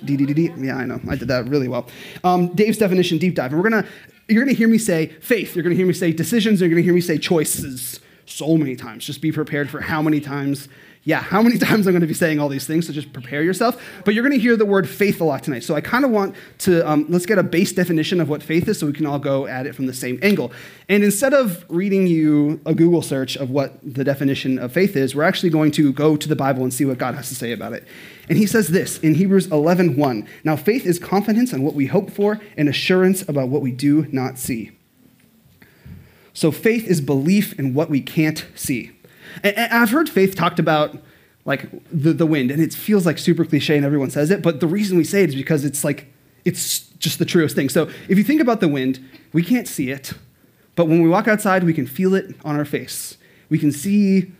D-D-D-D. 0.04 0.54
Yeah, 0.58 0.78
I 0.78 0.86
know. 0.86 1.00
I 1.10 1.16
did 1.16 1.28
that 1.30 1.48
really 1.48 1.68
well. 1.68 1.88
Um, 2.24 2.54
Dave's 2.54 2.78
definition 2.78 3.18
deep 3.18 3.36
dive. 3.36 3.52
And 3.52 3.62
we're 3.62 3.70
going 3.70 3.84
to 3.84 3.90
you're 4.28 4.44
going 4.44 4.54
to 4.54 4.58
hear 4.58 4.68
me 4.68 4.78
say 4.78 5.08
faith. 5.08 5.56
You're 5.56 5.64
going 5.64 5.74
to 5.74 5.78
hear 5.78 5.88
me 5.88 5.94
say 5.94 6.12
decisions. 6.12 6.60
You're 6.60 6.70
going 6.70 6.82
to 6.82 6.84
hear 6.84 6.94
me 6.94 7.02
say 7.02 7.18
choices 7.18 8.00
so 8.26 8.58
many 8.58 8.76
times. 8.76 9.06
Just 9.06 9.22
be 9.22 9.32
prepared 9.32 9.70
for 9.70 9.82
how 9.82 10.02
many 10.02 10.20
times 10.20 10.68
yeah, 11.06 11.22
how 11.22 11.42
many 11.42 11.58
times 11.60 11.88
I'm 11.88 11.94
going 11.94 12.02
to 12.02 12.08
be 12.08 12.14
saying 12.14 12.40
all 12.40 12.50
these 12.50 12.68
things, 12.68 12.88
so 12.88 12.94
just 12.94 13.14
prepare 13.14 13.42
yourself. 13.42 13.82
But 14.04 14.14
you're 14.14 14.24
going 14.24 14.38
to 14.38 14.42
hear 14.42 14.58
the 14.58 14.66
word 14.66 14.90
faith 14.90 15.22
a 15.22 15.24
lot 15.24 15.44
tonight. 15.44 15.64
So 15.64 15.76
I 15.76 15.82
kind 15.82 16.04
of 16.04 16.12
want 16.12 16.36
to, 16.60 16.88
um, 16.90 17.06
let's 17.08 17.26
get 17.26 17.38
a 17.38 17.44
base 17.44 17.72
definition 17.72 18.20
of 18.20 18.28
what 18.28 18.44
faith 18.44 18.68
is 18.68 18.80
so 18.80 18.88
we 18.88 18.94
can 18.94 19.06
all 19.06 19.20
go 19.20 19.48
at 19.48 19.66
it 19.66 19.76
from 19.76 19.86
the 19.86 19.94
same 19.94 20.20
angle. 20.22 20.52
And 20.90 21.04
instead 21.04 21.34
of 21.34 21.64
reading 21.70 22.08
you 22.08 22.60
a 22.66 22.74
Google 22.74 23.02
search 23.02 23.38
of 23.38 23.52
what 23.52 23.78
the 23.84 24.04
definition 24.04 24.60
of 24.60 24.74
faith 24.74 24.96
is, 24.96 25.16
we're 25.16 25.24
actually 25.24 25.52
going 25.52 25.72
to 25.72 25.94
go 25.94 26.18
to 26.18 26.28
the 26.28 26.36
Bible 26.36 26.64
and 26.64 26.74
see 26.74 26.86
what 26.86 26.98
God 26.98 27.16
has 27.16 27.30
to 27.30 27.36
say 27.36 27.52
about 27.52 27.74
it. 27.74 27.88
And 28.28 28.38
he 28.38 28.48
says 28.48 28.70
this 28.70 28.98
in 29.00 29.14
Hebrews 29.14 29.52
11 29.52 29.96
1. 29.98 30.28
Now, 30.44 30.56
faith 30.56 30.86
is 30.88 30.98
confidence 30.98 31.54
on 31.54 31.62
what 31.62 31.76
we 31.76 31.86
hope 31.86 32.10
for 32.10 32.42
and 32.58 32.68
assurance 32.68 33.22
about 33.30 33.50
what 33.50 33.62
we 33.62 33.72
do 33.72 34.08
not 34.12 34.40
see. 34.40 34.72
So 36.34 36.52
faith 36.52 36.88
is 36.88 37.00
belief 37.00 37.58
in 37.60 37.74
what 37.76 37.90
we 37.90 38.02
can't 38.02 38.46
see. 38.56 38.92
And, 39.44 39.58
I've 39.58 39.92
heard 39.92 40.10
faith 40.10 40.36
talked 40.36 40.60
about 40.60 40.98
like 41.46 41.70
the, 41.92 42.12
the 42.12 42.26
wind, 42.26 42.50
and 42.50 42.62
it 42.62 42.74
feels 42.74 43.06
like 43.06 43.20
super 43.20 43.46
cliche 43.46 43.76
and 43.76 43.86
everyone 43.86 44.10
says 44.10 44.32
it, 44.32 44.42
but 44.42 44.60
the 44.60 44.68
reason 44.68 44.98
we 44.98 45.04
say 45.04 45.24
it 45.24 45.30
is 45.30 45.36
because 45.36 45.64
it's 45.64 45.84
like, 45.84 46.12
it's 46.44 46.88
just 46.98 47.20
the 47.20 47.26
truest 47.26 47.56
thing. 47.56 47.70
So 47.70 47.84
if 48.10 48.18
you 48.18 48.24
think 48.24 48.42
about 48.42 48.62
the 48.62 48.68
wind, 48.68 49.00
we 49.32 49.44
can't 49.44 49.68
see 49.68 49.92
it, 49.92 50.14
but 50.76 50.88
when 50.88 51.02
we 51.04 51.10
walk 51.10 51.28
outside, 51.28 51.64
we 51.64 51.74
can 51.74 51.86
feel 51.86 52.16
it 52.16 52.36
on 52.44 52.56
our 52.56 52.66
face. 52.66 53.18
We 53.50 53.60
can 53.60 53.72
see 53.72 54.32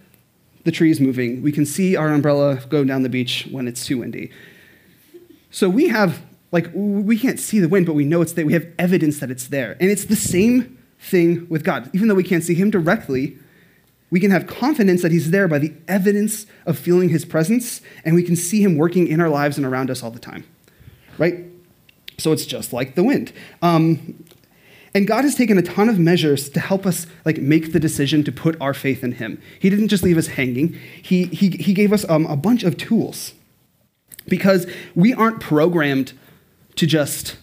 the 0.64 0.72
trees 0.72 1.00
moving. 1.00 1.42
We 1.44 1.52
can 1.52 1.66
see 1.66 1.96
our 1.96 2.12
umbrella 2.12 2.60
go 2.70 2.84
down 2.84 3.04
the 3.04 3.10
beach 3.10 3.48
when 3.52 3.68
it's 3.68 3.86
too 3.86 4.00
windy. 4.00 4.32
So 5.52 5.70
we 5.70 5.88
have, 5.90 6.22
like, 6.52 6.70
we 6.74 7.18
can't 7.18 7.40
see 7.40 7.60
the 7.60 7.70
wind, 7.70 7.86
but 7.86 7.94
we 7.94 8.04
know 8.04 8.22
it's 8.22 8.34
there. 8.34 8.46
We 8.46 8.54
have 8.54 8.68
evidence 8.80 9.20
that 9.20 9.30
it's 9.30 9.48
there. 9.48 9.78
And 9.80 9.92
it's 9.92 10.06
the 10.06 10.16
same 10.16 10.78
thing 11.00 11.48
with 11.50 11.64
God. 11.64 11.90
Even 11.94 12.08
though 12.08 12.16
we 12.16 12.24
can't 12.24 12.44
see 12.44 12.56
Him 12.56 12.72
directly, 12.72 13.38
we 14.16 14.22
can 14.22 14.32
have 14.32 14.48
confidence 14.48 15.02
that 15.02 15.12
He's 15.12 15.32
there 15.32 15.46
by 15.46 15.60
the 15.60 15.74
evidence 15.90 16.46
of 16.66 16.80
feeling 16.80 17.10
His 17.10 17.26
presence, 17.26 17.82
and 18.06 18.16
we 18.16 18.24
can 18.24 18.38
see 18.38 18.64
Him 18.64 18.78
working 18.78 19.10
in 19.10 19.20
our 19.20 19.28
lives 19.28 19.58
and 19.58 19.66
around 19.66 19.92
us 19.92 20.02
all 20.02 20.10
the 20.10 20.20
time. 20.20 20.46
Right? 21.18 21.44
So 22.18 22.32
it's 22.32 22.46
just 22.46 22.72
like 22.72 22.96
the 22.96 23.04
wind. 23.04 23.34
Um, 23.62 24.24
and 24.94 25.06
God 25.06 25.26
has 25.26 25.36
taken 25.36 25.58
a 25.58 25.62
ton 25.62 25.90
of 25.90 26.00
measures 26.00 26.48
to 26.52 26.62
help 26.62 26.86
us 26.86 27.08
like 27.26 27.40
make 27.40 27.74
the 27.74 27.80
decision 27.82 28.24
to 28.24 28.32
put 28.32 28.56
our 28.62 28.74
faith 28.74 29.04
in 29.04 29.12
Him. 29.12 29.42
He 29.60 29.70
didn't 29.70 29.90
just 29.90 30.02
leave 30.02 30.18
us 30.18 30.28
hanging. 30.28 30.80
He, 31.02 31.26
he, 31.26 31.50
he 31.50 31.74
gave 31.74 31.92
us 31.92 32.08
um, 32.08 32.26
a 32.28 32.38
bunch 32.38 32.64
of 32.64 32.78
tools 32.78 33.34
because 34.30 34.66
we 34.96 35.14
aren't 35.14 35.42
programmed 35.42 36.14
to 36.78 36.88
just 36.88 37.36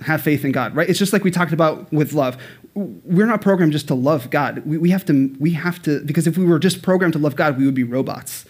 have 0.00 0.22
faith 0.22 0.46
in 0.46 0.52
God, 0.52 0.74
right? 0.74 0.88
It's 0.88 0.98
just 0.98 1.12
like 1.12 1.24
we 1.24 1.30
talked 1.30 1.52
about 1.52 1.92
with 1.92 2.14
love 2.14 2.38
we're 2.76 3.26
not 3.26 3.40
programmed 3.40 3.72
just 3.72 3.88
to 3.88 3.94
love 3.94 4.28
God. 4.28 4.64
We, 4.66 4.76
we, 4.76 4.90
have 4.90 5.04
to, 5.06 5.34
we 5.40 5.52
have 5.54 5.80
to, 5.82 6.04
because 6.04 6.26
if 6.26 6.36
we 6.36 6.44
were 6.44 6.58
just 6.58 6.82
programmed 6.82 7.14
to 7.14 7.18
love 7.18 7.34
God, 7.34 7.56
we 7.58 7.64
would 7.64 7.74
be 7.74 7.84
robots. 7.84 8.44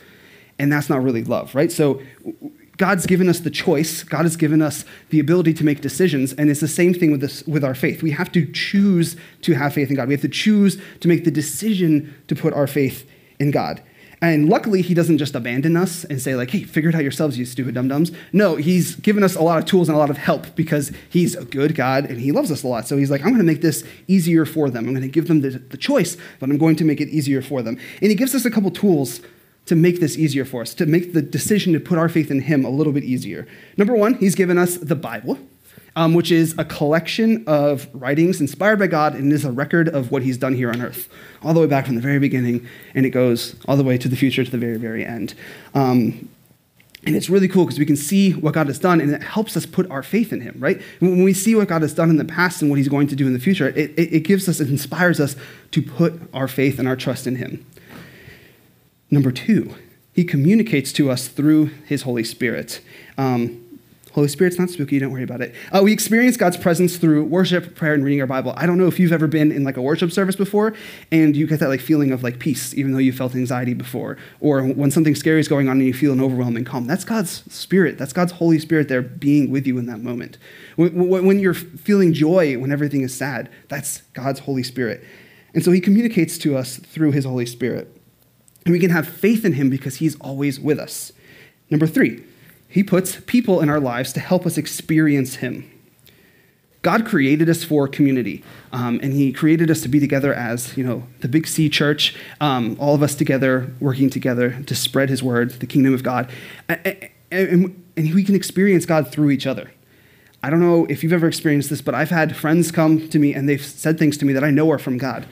And 0.59 0.73
that's 0.73 0.90
not 0.90 1.02
really 1.02 1.23
love, 1.23 1.54
right? 1.54 1.71
So 1.71 2.02
God's 2.76 3.06
given 3.06 3.28
us 3.28 3.40
the 3.40 3.50
choice. 3.50 4.02
God 4.02 4.23
has 4.23 4.37
given 4.37 4.61
us 4.61 4.85
the 5.11 5.21
ability 5.21 5.54
to 5.54 5.64
make 5.64 5.80
decisions. 5.80 6.33
And 6.33 6.50
it's 6.50 6.61
the 6.61 6.66
same 6.66 6.92
thing 6.92 7.12
with, 7.12 7.21
this, 7.21 7.47
with 7.47 7.62
our 7.62 7.75
faith. 7.75 8.02
We 8.02 8.11
have 8.11 8.33
to 8.33 8.50
choose 8.50 9.16
to 9.42 9.54
have 9.54 9.73
faith 9.73 9.90
in 9.90 9.97
God. 9.97 10.09
We 10.09 10.14
have 10.14 10.23
to 10.23 10.28
choose 10.28 10.83
to 11.00 11.09
make 11.09 11.25
the 11.25 11.30
decision 11.30 12.12
to 12.26 12.35
put 12.35 12.52
our 12.52 12.66
faith 12.66 13.09
in 13.38 13.52
God. 13.52 13.80
And 14.28 14.49
luckily, 14.49 14.83
he 14.83 14.95
doesn't 14.95 15.18
just 15.18 15.35
abandon 15.35 15.76
us 15.76 16.04
and 16.04 16.21
say, 16.21 16.35
like, 16.35 16.50
hey, 16.50 16.62
figure 16.62 16.90
it 16.90 16.97
out 16.97 17.02
yourselves, 17.02 17.38
you 17.38 17.45
stupid 17.45 17.75
dum 17.75 17.88
dums. 17.88 18.12
No, 18.33 18.56
he's 18.56 18.97
given 18.97 19.23
us 19.23 19.35
a 19.35 19.42
lot 19.42 19.59
of 19.59 19.64
tools 19.64 19.88
and 19.88 19.97
a 19.97 19.99
lot 19.99 20.11
of 20.11 20.16
help 20.16 20.54
because 20.54 20.92
he's 21.09 21.35
a 21.35 21.45
good 21.45 21.75
God 21.75 22.06
and 22.06 22.21
he 22.21 22.33
loves 22.33 22.50
us 22.50 22.62
a 22.62 22.68
lot. 22.68 22.87
So 22.87 22.97
he's 22.97 23.11
like, 23.11 23.23
I'm 23.23 23.28
going 23.28 23.38
to 23.38 23.45
make 23.45 23.62
this 23.62 23.85
easier 24.06 24.45
for 24.45 24.71
them. 24.71 24.87
I'm 24.87 24.92
going 24.92 25.02
to 25.02 25.09
give 25.09 25.28
them 25.28 25.40
the, 25.40 25.50
the 25.50 25.76
choice, 25.76 26.16
but 26.38 26.50
I'm 26.50 26.59
going 26.59 26.76
to 26.76 26.85
make 26.85 27.00
it 27.00 27.09
easier 27.09 27.42
for 27.42 27.62
them. 27.62 27.78
And 28.00 28.11
he 28.11 28.14
gives 28.14 28.35
us 28.35 28.45
a 28.45 28.50
couple 28.50 28.71
tools 28.71 29.21
to 29.66 29.75
make 29.75 30.00
this 30.00 30.16
easier 30.16 30.45
for 30.45 30.62
us, 30.62 30.75
to 30.75 30.87
make 30.87 31.12
the 31.12 31.23
decision 31.23 31.73
to 31.73 31.80
put 31.80 31.99
our 31.99 32.09
faith 32.09 32.30
in 32.30 32.40
him 32.42 32.64
a 32.64 32.71
little 32.71 32.92
bit 32.92 33.04
easier. 33.04 33.47
Number 33.76 33.95
one, 33.95 34.14
he's 34.14 34.35
given 34.35 34.59
us 34.59 34.76
the 34.76 34.95
Bible 34.95 35.38
um, 35.96 36.14
which 36.14 36.30
is 36.30 36.54
a 36.58 36.64
collection 36.64 37.42
of 37.46 37.88
writings 37.92 38.40
inspired 38.40 38.78
by 38.78 38.86
God 38.86 39.14
and 39.14 39.32
is 39.32 39.44
a 39.44 39.50
record 39.50 39.88
of 39.88 40.12
what 40.12 40.22
he's 40.22 40.38
done 40.38 40.54
here 40.54 40.70
on 40.70 40.80
earth, 40.80 41.08
all 41.42 41.54
the 41.54 41.60
way 41.60 41.66
back 41.66 41.86
from 41.86 41.96
the 41.96 42.00
very 42.00 42.20
beginning, 42.20 42.66
and 42.94 43.04
it 43.04 43.10
goes 43.10 43.56
all 43.66 43.76
the 43.76 43.82
way 43.82 43.98
to 43.98 44.08
the 44.08 44.16
future 44.16 44.44
to 44.44 44.50
the 44.50 44.58
very, 44.58 44.76
very 44.76 45.04
end. 45.04 45.34
Um, 45.74 46.28
And 47.06 47.14
it's 47.14 47.30
really 47.30 47.46
cool 47.46 47.64
because 47.64 47.78
we 47.78 47.86
can 47.86 47.96
see 47.96 48.32
what 48.32 48.52
God 48.52 48.66
has 48.66 48.80
done 48.80 49.00
and 49.00 49.12
it 49.12 49.22
helps 49.22 49.56
us 49.56 49.64
put 49.64 49.88
our 49.90 50.02
faith 50.02 50.32
in 50.32 50.40
Him, 50.40 50.56
right? 50.58 50.82
When 50.98 51.22
we 51.22 51.34
see 51.34 51.54
what 51.54 51.68
God 51.68 51.82
has 51.82 51.94
done 51.94 52.10
in 52.10 52.16
the 52.16 52.24
past 52.24 52.62
and 52.62 52.68
what 52.70 52.78
He's 52.78 52.88
going 52.88 53.06
to 53.06 53.14
do 53.14 53.28
in 53.28 53.32
the 53.32 53.38
future, 53.38 53.68
it, 53.68 53.96
it, 53.96 54.12
it 54.12 54.20
gives 54.24 54.48
us, 54.48 54.58
it 54.58 54.68
inspires 54.68 55.20
us 55.20 55.36
to 55.70 55.82
put 55.82 56.14
our 56.34 56.48
faith 56.48 56.80
and 56.80 56.88
our 56.88 56.96
trust 56.96 57.26
in 57.28 57.36
Him. 57.36 57.64
Number 59.08 59.30
two, 59.30 59.76
He 60.12 60.24
communicates 60.24 60.92
to 60.94 61.08
us 61.08 61.28
through 61.28 61.66
His 61.86 62.02
Holy 62.02 62.24
Spirit. 62.24 62.80
Um, 63.16 63.64
Holy 64.16 64.28
Spirit's 64.28 64.58
not 64.58 64.70
spooky, 64.70 64.99
don't 64.99 65.12
worry 65.12 65.23
about 65.23 65.42
it. 65.42 65.54
Uh, 65.70 65.82
we 65.85 65.92
experience 65.92 66.38
God's 66.38 66.56
presence 66.56 66.96
through 66.96 67.25
worship, 67.25 67.75
prayer, 67.75 67.92
and 67.92 68.02
reading 68.02 68.23
our 68.23 68.26
Bible. 68.26 68.54
I 68.56 68.64
don't 68.64 68.78
know 68.78 68.87
if 68.87 68.99
you've 68.99 69.12
ever 69.12 69.26
been 69.26 69.52
in 69.52 69.62
like 69.62 69.76
a 69.76 69.82
worship 69.82 70.11
service 70.11 70.35
before 70.35 70.73
and 71.12 71.37
you 71.37 71.46
get 71.46 71.61
that 71.61 71.68
like 71.68 71.82
feeling 71.82 72.12
of 72.12 72.23
like 72.23 72.38
peace, 72.38 72.73
even 72.73 72.92
though 72.92 72.99
you 72.99 73.12
felt 73.12 73.35
anxiety 73.35 73.75
before. 73.75 74.16
Or 74.40 74.62
when 74.62 74.90
something 74.90 75.14
scary 75.14 75.38
is 75.38 75.49
going 75.49 75.68
on 75.68 75.76
and 75.76 75.87
you 75.87 75.92
feel 75.92 76.14
an 76.14 76.23
overwhelming 76.23 76.64
calm. 76.64 76.87
That's 76.87 77.04
God's 77.04 77.44
Spirit. 77.54 77.99
That's 77.99 78.14
God's 78.14 78.32
Holy 78.32 78.58
Spirit 78.58 78.88
there 78.88 79.02
being 79.02 79.50
with 79.50 79.66
you 79.66 79.76
in 79.76 79.85
that 79.85 80.00
moment. 80.00 80.38
When, 80.76 81.11
when 81.11 81.38
you're 81.38 81.52
feeling 81.52 82.14
joy 82.14 82.56
when 82.56 82.73
everything 82.73 83.02
is 83.02 83.14
sad, 83.14 83.50
that's 83.68 84.00
God's 84.14 84.40
Holy 84.40 84.62
Spirit. 84.62 85.04
And 85.52 85.62
so 85.62 85.73
he 85.73 85.80
communicates 85.82 86.38
to 86.38 86.56
us 86.56 86.78
through 86.78 87.12
his 87.12 87.26
Holy 87.26 87.44
Spirit. 87.44 87.94
And 88.64 88.73
we 88.73 88.78
can 88.78 88.88
have 88.88 89.06
faith 89.06 89.44
in 89.44 89.52
him 89.52 89.68
because 89.68 89.96
he's 89.96 90.18
always 90.20 90.58
with 90.58 90.78
us. 90.78 91.12
Number 91.68 91.87
three, 91.87 92.25
he 92.68 92.82
puts 92.82 93.20
people 93.26 93.61
in 93.61 93.68
our 93.68 93.80
lives 93.80 94.12
to 94.14 94.20
help 94.20 94.46
us 94.46 94.58
experience 94.58 95.37
Him. 95.37 95.70
God 96.82 97.04
created 97.04 97.49
us 97.49 97.64
for 97.64 97.88
community, 97.88 98.44
um, 98.73 99.00
and 99.02 99.12
He 99.12 99.32
created 99.32 99.70
us 99.70 99.80
to 99.82 99.88
be 99.88 99.99
together 99.99 100.32
as, 100.32 100.76
you 100.76 100.85
know, 100.85 101.04
the 101.20 101.28
Big 101.28 101.46
C 101.46 101.68
Church, 101.68 102.14
um, 102.40 102.76
all 102.78 102.94
of 102.94 103.02
us 103.02 103.14
together, 103.14 103.73
working 103.80 104.11
together 104.11 104.62
to 104.66 104.75
spread 104.75 105.08
His 105.08 105.23
word, 105.23 105.50
the 105.52 105.66
kingdom 105.66 105.94
of 105.94 106.02
God. 106.02 106.30
And, 106.68 107.11
and, 107.30 107.85
and 107.96 108.14
we 108.14 108.23
can 108.23 108.35
experience 108.35 108.87
God 108.87 109.11
through 109.11 109.30
each 109.30 109.46
other. 109.46 109.73
I 110.42 110.50
don't 110.50 110.61
know 110.61 110.87
if 110.88 111.02
you've 111.02 111.12
ever 111.12 111.26
experienced 111.26 111.70
this, 111.70 111.80
but 111.80 111.94
I've 111.94 112.11
had 112.11 112.37
friends 112.37 112.70
come 112.70 113.08
to 113.08 113.18
me 113.18 113.35
and 113.35 113.49
they've 113.49 113.64
said 113.64 113.99
things 113.99 114.16
to 114.18 114.25
me 114.25 114.32
that 114.32 114.44
I 114.44 114.50
know 114.50 114.70
are 114.70 114.78
from 114.78 114.96
God 114.96 115.26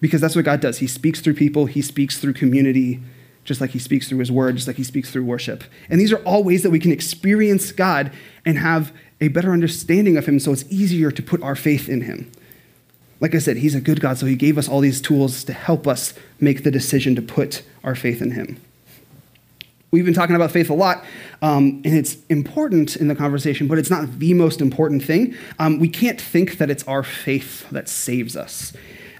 because 0.00 0.20
that's 0.20 0.34
what 0.34 0.44
God 0.44 0.60
does. 0.60 0.78
He 0.78 0.88
speaks 0.88 1.20
through 1.20 1.34
people, 1.34 1.66
He 1.66 1.82
speaks 1.82 2.18
through 2.18 2.32
community, 2.32 3.00
just 3.48 3.60
like 3.60 3.70
he 3.70 3.78
speaks 3.78 4.08
through 4.08 4.18
his 4.18 4.30
word, 4.30 4.54
just 4.54 4.68
like 4.68 4.76
he 4.76 4.84
speaks 4.84 5.10
through 5.10 5.24
worship. 5.24 5.64
And 5.88 5.98
these 5.98 6.12
are 6.12 6.22
all 6.24 6.44
ways 6.44 6.62
that 6.62 6.70
we 6.70 6.78
can 6.78 6.92
experience 6.92 7.72
God 7.72 8.12
and 8.44 8.58
have 8.58 8.92
a 9.20 9.28
better 9.28 9.52
understanding 9.52 10.16
of 10.16 10.26
him 10.26 10.38
so 10.38 10.52
it's 10.52 10.64
easier 10.70 11.10
to 11.10 11.22
put 11.22 11.42
our 11.42 11.56
faith 11.56 11.88
in 11.88 12.02
him. 12.02 12.30
Like 13.20 13.34
I 13.34 13.38
said, 13.38 13.56
he's 13.56 13.74
a 13.74 13.80
good 13.80 14.00
God, 14.00 14.18
so 14.18 14.26
he 14.26 14.36
gave 14.36 14.58
us 14.58 14.68
all 14.68 14.80
these 14.80 15.00
tools 15.00 15.42
to 15.44 15.52
help 15.52 15.88
us 15.88 16.14
make 16.38 16.62
the 16.62 16.70
decision 16.70 17.16
to 17.16 17.22
put 17.22 17.62
our 17.82 17.96
faith 17.96 18.22
in 18.22 18.32
him. 18.32 18.60
We've 19.90 20.04
been 20.04 20.14
talking 20.14 20.36
about 20.36 20.50
faith 20.50 20.68
a 20.68 20.74
lot, 20.74 21.02
um, 21.40 21.80
and 21.84 21.96
it's 21.96 22.18
important 22.28 22.94
in 22.94 23.08
the 23.08 23.14
conversation, 23.14 23.66
but 23.66 23.78
it's 23.78 23.90
not 23.90 24.18
the 24.18 24.34
most 24.34 24.60
important 24.60 25.02
thing. 25.02 25.34
Um, 25.58 25.78
we 25.78 25.88
can't 25.88 26.20
think 26.20 26.58
that 26.58 26.70
it's 26.70 26.84
our 26.84 27.02
faith 27.02 27.68
that 27.70 27.88
saves 27.88 28.36
us. 28.36 28.74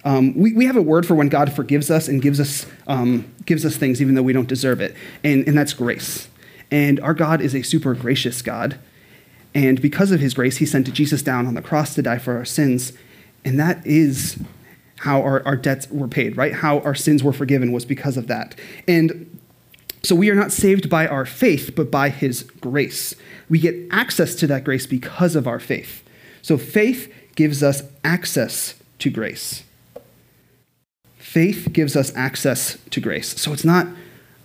Um, 0.08 0.34
we, 0.34 0.54
we 0.54 0.64
have 0.64 0.76
a 0.76 0.80
word 0.80 1.04
for 1.04 1.14
when 1.14 1.28
God 1.28 1.52
forgives 1.52 1.90
us 1.90 2.08
and 2.08 2.22
gives 2.22 2.40
us, 2.40 2.64
um, 2.86 3.30
gives 3.44 3.66
us 3.66 3.76
things 3.76 4.00
even 4.00 4.14
though 4.14 4.22
we 4.22 4.32
don't 4.32 4.48
deserve 4.48 4.80
it, 4.80 4.96
and, 5.22 5.46
and 5.46 5.56
that's 5.56 5.74
grace. 5.74 6.28
And 6.70 6.98
our 7.00 7.12
God 7.12 7.42
is 7.42 7.54
a 7.54 7.60
super 7.60 7.92
gracious 7.92 8.40
God. 8.40 8.78
And 9.54 9.82
because 9.82 10.10
of 10.10 10.18
his 10.18 10.32
grace, 10.32 10.56
he 10.56 10.64
sent 10.64 10.90
Jesus 10.94 11.20
down 11.20 11.46
on 11.46 11.52
the 11.52 11.60
cross 11.60 11.94
to 11.94 12.00
die 12.00 12.16
for 12.16 12.38
our 12.38 12.46
sins. 12.46 12.94
And 13.44 13.60
that 13.60 13.86
is 13.86 14.42
how 15.00 15.20
our, 15.20 15.46
our 15.46 15.56
debts 15.56 15.90
were 15.90 16.08
paid, 16.08 16.38
right? 16.38 16.54
How 16.54 16.80
our 16.80 16.94
sins 16.94 17.22
were 17.22 17.34
forgiven 17.34 17.70
was 17.70 17.84
because 17.84 18.16
of 18.16 18.28
that. 18.28 18.58
And 18.86 19.38
so 20.02 20.14
we 20.14 20.30
are 20.30 20.34
not 20.34 20.52
saved 20.52 20.88
by 20.88 21.06
our 21.06 21.26
faith, 21.26 21.72
but 21.76 21.90
by 21.90 22.08
his 22.08 22.44
grace. 22.44 23.14
We 23.50 23.58
get 23.58 23.76
access 23.90 24.34
to 24.36 24.46
that 24.46 24.64
grace 24.64 24.86
because 24.86 25.36
of 25.36 25.46
our 25.46 25.60
faith. 25.60 26.02
So 26.40 26.56
faith 26.56 27.12
gives 27.34 27.62
us 27.62 27.82
access 28.02 28.74
to 29.00 29.10
grace. 29.10 29.64
Faith 31.28 31.74
gives 31.74 31.94
us 31.94 32.10
access 32.16 32.78
to 32.88 33.02
grace. 33.02 33.38
So 33.38 33.52
it's 33.52 33.62
not 33.62 33.86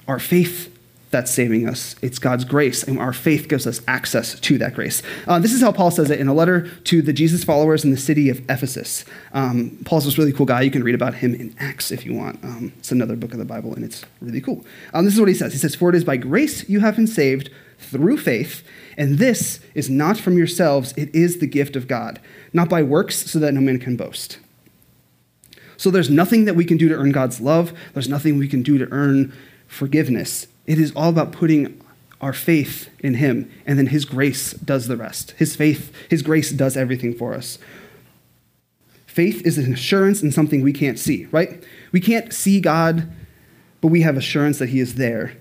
our 0.05 0.19
faith 0.19 0.69
that's 1.11 1.31
saving 1.31 1.65
us. 1.65 1.95
It's 2.01 2.19
God's 2.19 2.43
grace, 2.43 2.83
and 2.83 2.99
our 2.99 3.13
faith 3.13 3.47
gives 3.47 3.65
us 3.65 3.79
access 3.87 4.37
to 4.37 4.57
that 4.57 4.73
grace. 4.73 5.01
Uh, 5.25 5.39
this 5.39 5.53
is 5.53 5.61
how 5.61 5.71
Paul 5.71 5.91
says 5.91 6.11
it 6.11 6.19
in 6.19 6.27
a 6.27 6.33
letter 6.33 6.67
to 6.67 7.01
the 7.01 7.13
Jesus 7.13 7.45
followers 7.45 7.85
in 7.85 7.91
the 7.91 7.97
city 7.97 8.27
of 8.27 8.39
Ephesus. 8.49 9.05
Um, 9.31 9.79
Paul's 9.85 10.03
this 10.03 10.17
really 10.17 10.33
cool 10.33 10.45
guy. 10.45 10.59
You 10.59 10.71
can 10.71 10.83
read 10.83 10.93
about 10.93 11.13
him 11.13 11.33
in 11.33 11.55
Acts 11.57 11.89
if 11.89 12.05
you 12.05 12.15
want. 12.15 12.43
Um, 12.43 12.73
it's 12.79 12.91
another 12.91 13.15
book 13.15 13.31
of 13.31 13.39
the 13.39 13.45
Bible, 13.45 13.73
and 13.73 13.85
it's 13.85 14.03
really 14.19 14.41
cool. 14.41 14.65
Um, 14.93 15.05
this 15.05 15.13
is 15.13 15.21
what 15.21 15.29
he 15.29 15.35
says 15.35 15.53
He 15.53 15.59
says, 15.59 15.75
For 15.75 15.89
it 15.89 15.95
is 15.95 16.03
by 16.03 16.17
grace 16.17 16.67
you 16.67 16.81
have 16.81 16.97
been 16.97 17.07
saved 17.07 17.49
through 17.79 18.17
faith, 18.17 18.61
and 18.97 19.19
this 19.19 19.61
is 19.73 19.89
not 19.89 20.17
from 20.17 20.37
yourselves, 20.37 20.93
it 20.97 21.15
is 21.15 21.37
the 21.37 21.47
gift 21.47 21.77
of 21.77 21.87
God, 21.87 22.19
not 22.51 22.67
by 22.67 22.83
works, 22.83 23.31
so 23.31 23.39
that 23.39 23.53
no 23.53 23.61
man 23.61 23.79
can 23.79 23.95
boast. 23.95 24.37
So 25.83 25.91
there's 25.91 26.09
nothing 26.09 26.45
that 26.45 26.55
we 26.55 26.63
can 26.63 26.77
do 26.77 26.87
to 26.87 26.95
earn 26.95 27.11
God's 27.11 27.41
love. 27.41 27.73
There's 27.91 28.07
nothing 28.07 28.37
we 28.37 28.47
can 28.47 28.63
do 28.63 28.77
to 28.77 28.89
earn 28.89 29.33
forgiveness. 29.67 30.47
It 30.65 30.79
is 30.79 30.93
all 30.95 31.09
about 31.09 31.33
putting 31.33 31.77
our 32.21 32.31
faith 32.31 32.89
in 32.99 33.15
Him, 33.15 33.51
and 33.65 33.77
then 33.77 33.87
His 33.87 34.05
grace 34.05 34.53
does 34.53 34.87
the 34.87 34.95
rest. 34.95 35.31
His 35.31 35.57
faith, 35.57 35.93
His 36.09 36.21
grace 36.21 36.51
does 36.51 36.77
everything 36.77 37.13
for 37.13 37.33
us. 37.33 37.59
Faith 39.07 39.45
is 39.45 39.57
an 39.57 39.73
assurance 39.73 40.23
in 40.23 40.31
something 40.31 40.61
we 40.61 40.71
can't 40.71 40.97
see, 40.97 41.25
right? 41.33 41.61
We 41.91 41.99
can't 41.99 42.31
see 42.31 42.61
God, 42.61 43.11
but 43.81 43.89
we 43.89 44.03
have 44.03 44.15
assurance 44.15 44.59
that 44.59 44.69
He 44.69 44.79
is 44.79 44.95
there 44.95 45.35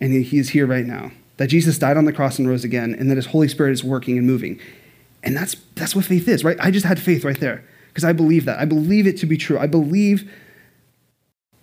and 0.00 0.12
He 0.12 0.38
is 0.38 0.50
here 0.50 0.68
right 0.68 0.86
now. 0.86 1.10
That 1.38 1.48
Jesus 1.48 1.78
died 1.78 1.96
on 1.96 2.04
the 2.04 2.12
cross 2.12 2.38
and 2.38 2.48
rose 2.48 2.62
again, 2.62 2.94
and 2.94 3.10
that 3.10 3.16
His 3.16 3.26
Holy 3.26 3.48
Spirit 3.48 3.72
is 3.72 3.82
working 3.82 4.16
and 4.18 4.24
moving. 4.24 4.60
And 5.24 5.36
that's, 5.36 5.56
that's 5.74 5.96
what 5.96 6.04
faith 6.04 6.28
is, 6.28 6.44
right? 6.44 6.58
I 6.60 6.70
just 6.70 6.86
had 6.86 7.00
faith 7.00 7.24
right 7.24 7.40
there 7.40 7.64
because 7.94 8.04
I 8.04 8.12
believe 8.12 8.44
that. 8.46 8.58
I 8.58 8.64
believe 8.64 9.06
it 9.06 9.16
to 9.18 9.26
be 9.26 9.36
true. 9.36 9.56
I 9.56 9.68
believe 9.68 10.28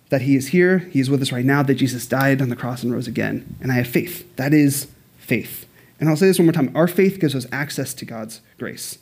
that 0.08 0.22
He 0.22 0.34
is 0.34 0.48
here, 0.48 0.78
He 0.78 0.98
is 0.98 1.10
with 1.10 1.20
us 1.20 1.30
right 1.30 1.44
now, 1.44 1.62
that 1.62 1.74
Jesus 1.74 2.06
died 2.06 2.40
on 2.40 2.48
the 2.48 2.56
cross 2.56 2.82
and 2.82 2.90
rose 2.90 3.06
again. 3.06 3.54
And 3.60 3.70
I 3.70 3.74
have 3.74 3.86
faith. 3.86 4.34
That 4.36 4.54
is 4.54 4.88
faith. 5.18 5.66
And 6.00 6.08
I'll 6.08 6.16
say 6.16 6.26
this 6.26 6.38
one 6.38 6.46
more 6.46 6.54
time 6.54 6.72
our 6.74 6.88
faith 6.88 7.20
gives 7.20 7.34
us 7.34 7.46
access 7.52 7.92
to 7.94 8.06
God's 8.06 8.40
grace. 8.58 8.96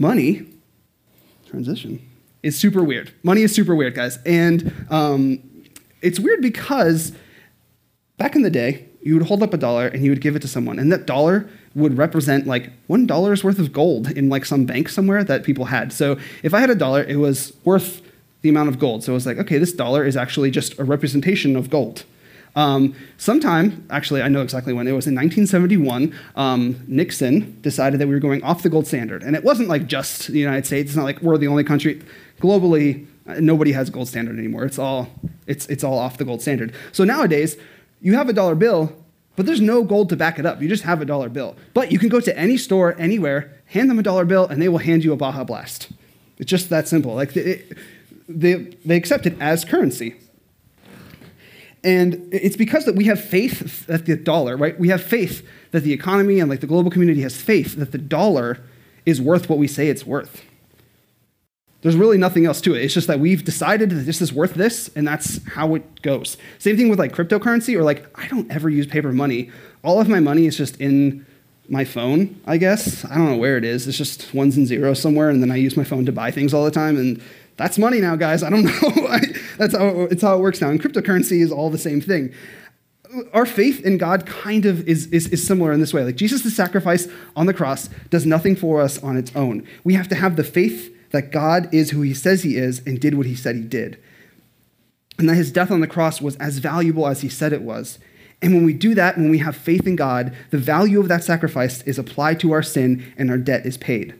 Money, 0.00 0.46
transition, 1.46 2.04
is 2.42 2.58
super 2.58 2.82
weird. 2.82 3.12
Money 3.22 3.42
is 3.42 3.54
super 3.54 3.74
weird, 3.76 3.94
guys. 3.94 4.18
And 4.26 4.72
um, 4.90 5.40
it's 6.02 6.18
weird 6.18 6.42
because 6.42 7.12
back 8.16 8.34
in 8.34 8.42
the 8.42 8.50
day, 8.50 8.87
you 9.02 9.14
would 9.14 9.26
hold 9.26 9.42
up 9.42 9.54
a 9.54 9.56
dollar 9.56 9.86
and 9.88 10.04
you 10.04 10.10
would 10.10 10.20
give 10.20 10.36
it 10.36 10.42
to 10.42 10.48
someone, 10.48 10.78
and 10.78 10.92
that 10.92 11.06
dollar 11.06 11.48
would 11.74 11.96
represent 11.96 12.46
like 12.46 12.70
one 12.86 13.06
dollar's 13.06 13.44
worth 13.44 13.58
of 13.58 13.72
gold 13.72 14.10
in 14.10 14.28
like 14.28 14.44
some 14.44 14.64
bank 14.64 14.88
somewhere 14.88 15.22
that 15.24 15.44
people 15.44 15.66
had. 15.66 15.92
So 15.92 16.18
if 16.42 16.52
I 16.54 16.60
had 16.60 16.70
a 16.70 16.74
dollar, 16.74 17.02
it 17.04 17.16
was 17.16 17.52
worth 17.64 18.02
the 18.42 18.48
amount 18.48 18.68
of 18.68 18.78
gold. 18.78 19.04
So 19.04 19.12
it 19.12 19.14
was 19.14 19.26
like, 19.26 19.38
okay, 19.38 19.58
this 19.58 19.72
dollar 19.72 20.04
is 20.04 20.16
actually 20.16 20.50
just 20.50 20.78
a 20.78 20.84
representation 20.84 21.56
of 21.56 21.70
gold. 21.70 22.04
Um, 22.56 22.94
sometime, 23.18 23.86
actually, 23.90 24.22
I 24.22 24.28
know 24.28 24.42
exactly 24.42 24.72
when. 24.72 24.88
It 24.88 24.92
was 24.92 25.06
in 25.06 25.14
1971. 25.14 26.14
Um, 26.34 26.82
Nixon 26.88 27.58
decided 27.60 28.00
that 28.00 28.08
we 28.08 28.14
were 28.14 28.20
going 28.20 28.42
off 28.42 28.62
the 28.62 28.68
gold 28.68 28.86
standard, 28.86 29.22
and 29.22 29.36
it 29.36 29.44
wasn't 29.44 29.68
like 29.68 29.86
just 29.86 30.28
the 30.28 30.38
United 30.38 30.66
States. 30.66 30.90
It's 30.90 30.96
not 30.96 31.04
like 31.04 31.20
we're 31.22 31.38
the 31.38 31.48
only 31.48 31.64
country 31.64 32.02
globally. 32.40 33.06
Nobody 33.26 33.72
has 33.72 33.90
gold 33.90 34.08
standard 34.08 34.38
anymore. 34.38 34.64
It's 34.64 34.78
all 34.78 35.08
it's 35.46 35.66
it's 35.66 35.84
all 35.84 35.98
off 35.98 36.16
the 36.16 36.24
gold 36.24 36.40
standard. 36.42 36.74
So 36.92 37.04
nowadays, 37.04 37.56
you 38.00 38.14
have 38.14 38.28
a 38.28 38.32
dollar 38.32 38.54
bill, 38.54 38.92
but 39.36 39.46
there's 39.46 39.60
no 39.60 39.84
gold 39.84 40.08
to 40.08 40.16
back 40.16 40.38
it 40.38 40.46
up. 40.46 40.60
You 40.60 40.68
just 40.68 40.82
have 40.82 41.00
a 41.00 41.04
dollar 41.04 41.28
bill. 41.28 41.56
But 41.74 41.92
you 41.92 41.98
can 41.98 42.08
go 42.08 42.20
to 42.20 42.36
any 42.36 42.56
store, 42.56 42.96
anywhere, 42.98 43.52
hand 43.66 43.90
them 43.90 43.98
a 43.98 44.02
dollar 44.02 44.24
bill, 44.24 44.46
and 44.46 44.60
they 44.60 44.68
will 44.68 44.78
hand 44.78 45.04
you 45.04 45.12
a 45.12 45.16
Baja 45.16 45.44
Blast. 45.44 45.90
It's 46.38 46.50
just 46.50 46.70
that 46.70 46.88
simple. 46.88 47.14
Like 47.14 47.36
it, 47.36 47.76
they, 48.28 48.54
they 48.84 48.96
accept 48.96 49.26
it 49.26 49.36
as 49.40 49.64
currency. 49.64 50.16
And 51.84 52.28
it's 52.32 52.56
because 52.56 52.84
that 52.86 52.96
we 52.96 53.04
have 53.04 53.22
faith 53.22 53.86
that 53.86 54.06
the 54.06 54.16
dollar, 54.16 54.56
right? 54.56 54.78
We 54.78 54.88
have 54.88 55.02
faith 55.02 55.46
that 55.70 55.84
the 55.84 55.92
economy 55.92 56.40
and 56.40 56.50
like 56.50 56.60
the 56.60 56.66
global 56.66 56.90
community 56.90 57.22
has 57.22 57.40
faith 57.40 57.76
that 57.76 57.92
the 57.92 57.98
dollar 57.98 58.58
is 59.06 59.20
worth 59.20 59.48
what 59.48 59.58
we 59.58 59.68
say 59.68 59.88
it's 59.88 60.04
worth. 60.04 60.42
There's 61.80 61.96
really 61.96 62.18
nothing 62.18 62.44
else 62.44 62.60
to 62.62 62.74
it. 62.74 62.82
It's 62.82 62.94
just 62.94 63.06
that 63.06 63.20
we've 63.20 63.44
decided 63.44 63.90
that 63.90 64.04
this 64.04 64.20
is 64.20 64.32
worth 64.32 64.54
this, 64.54 64.90
and 64.96 65.06
that's 65.06 65.40
how 65.46 65.76
it 65.76 66.02
goes. 66.02 66.36
Same 66.58 66.76
thing 66.76 66.88
with 66.88 66.98
like 66.98 67.12
cryptocurrency, 67.12 67.76
or 67.76 67.84
like 67.84 68.06
I 68.18 68.26
don't 68.26 68.50
ever 68.50 68.68
use 68.68 68.86
paper 68.86 69.12
money. 69.12 69.50
All 69.84 70.00
of 70.00 70.08
my 70.08 70.18
money 70.18 70.46
is 70.46 70.56
just 70.56 70.80
in 70.80 71.24
my 71.68 71.84
phone, 71.84 72.40
I 72.46 72.56
guess. 72.56 73.04
I 73.04 73.16
don't 73.16 73.26
know 73.26 73.36
where 73.36 73.56
it 73.56 73.64
is. 73.64 73.86
It's 73.86 73.96
just 73.96 74.34
ones 74.34 74.56
and 74.56 74.66
zeros 74.66 75.00
somewhere, 75.00 75.30
and 75.30 75.40
then 75.40 75.52
I 75.52 75.56
use 75.56 75.76
my 75.76 75.84
phone 75.84 76.04
to 76.06 76.12
buy 76.12 76.32
things 76.32 76.52
all 76.52 76.64
the 76.64 76.70
time, 76.72 76.96
and 76.96 77.22
that's 77.56 77.78
money 77.78 78.00
now, 78.00 78.16
guys. 78.16 78.42
I 78.42 78.50
don't 78.50 78.64
know. 78.82 79.18
that's 79.56 79.76
how 79.76 80.08
it's 80.10 80.22
how 80.22 80.36
it 80.36 80.40
works 80.40 80.60
now. 80.60 80.70
And 80.70 80.82
cryptocurrency 80.82 81.42
is 81.42 81.52
all 81.52 81.70
the 81.70 81.78
same 81.78 82.00
thing. 82.00 82.34
Our 83.32 83.46
faith 83.46 83.84
in 83.86 83.98
God 83.98 84.26
kind 84.26 84.66
of 84.66 84.86
is, 84.86 85.06
is, 85.06 85.28
is 85.28 85.46
similar 85.46 85.72
in 85.72 85.80
this 85.80 85.94
way. 85.94 86.04
Like 86.04 86.16
Jesus' 86.16 86.54
sacrifice 86.54 87.08
on 87.36 87.46
the 87.46 87.54
cross 87.54 87.88
does 88.10 88.26
nothing 88.26 88.54
for 88.54 88.82
us 88.82 89.02
on 89.02 89.16
its 89.16 89.34
own. 89.34 89.66
We 89.82 89.94
have 89.94 90.08
to 90.08 90.14
have 90.14 90.36
the 90.36 90.44
faith 90.44 90.94
that 91.10 91.32
God 91.32 91.72
is 91.72 91.90
who 91.90 92.02
he 92.02 92.14
says 92.14 92.42
he 92.42 92.56
is 92.56 92.80
and 92.86 93.00
did 93.00 93.14
what 93.14 93.26
he 93.26 93.34
said 93.34 93.56
he 93.56 93.62
did. 93.62 93.98
And 95.18 95.28
that 95.28 95.34
his 95.34 95.50
death 95.50 95.70
on 95.70 95.80
the 95.80 95.86
cross 95.86 96.20
was 96.20 96.36
as 96.36 96.58
valuable 96.58 97.06
as 97.06 97.22
he 97.22 97.28
said 97.28 97.52
it 97.52 97.62
was. 97.62 97.98
And 98.40 98.54
when 98.54 98.64
we 98.64 98.72
do 98.72 98.94
that, 98.94 99.16
when 99.16 99.30
we 99.30 99.38
have 99.38 99.56
faith 99.56 99.86
in 99.86 99.96
God, 99.96 100.34
the 100.50 100.58
value 100.58 101.00
of 101.00 101.08
that 101.08 101.24
sacrifice 101.24 101.82
is 101.82 101.98
applied 101.98 102.38
to 102.40 102.52
our 102.52 102.62
sin 102.62 103.12
and 103.16 103.30
our 103.30 103.38
debt 103.38 103.66
is 103.66 103.76
paid. 103.76 104.14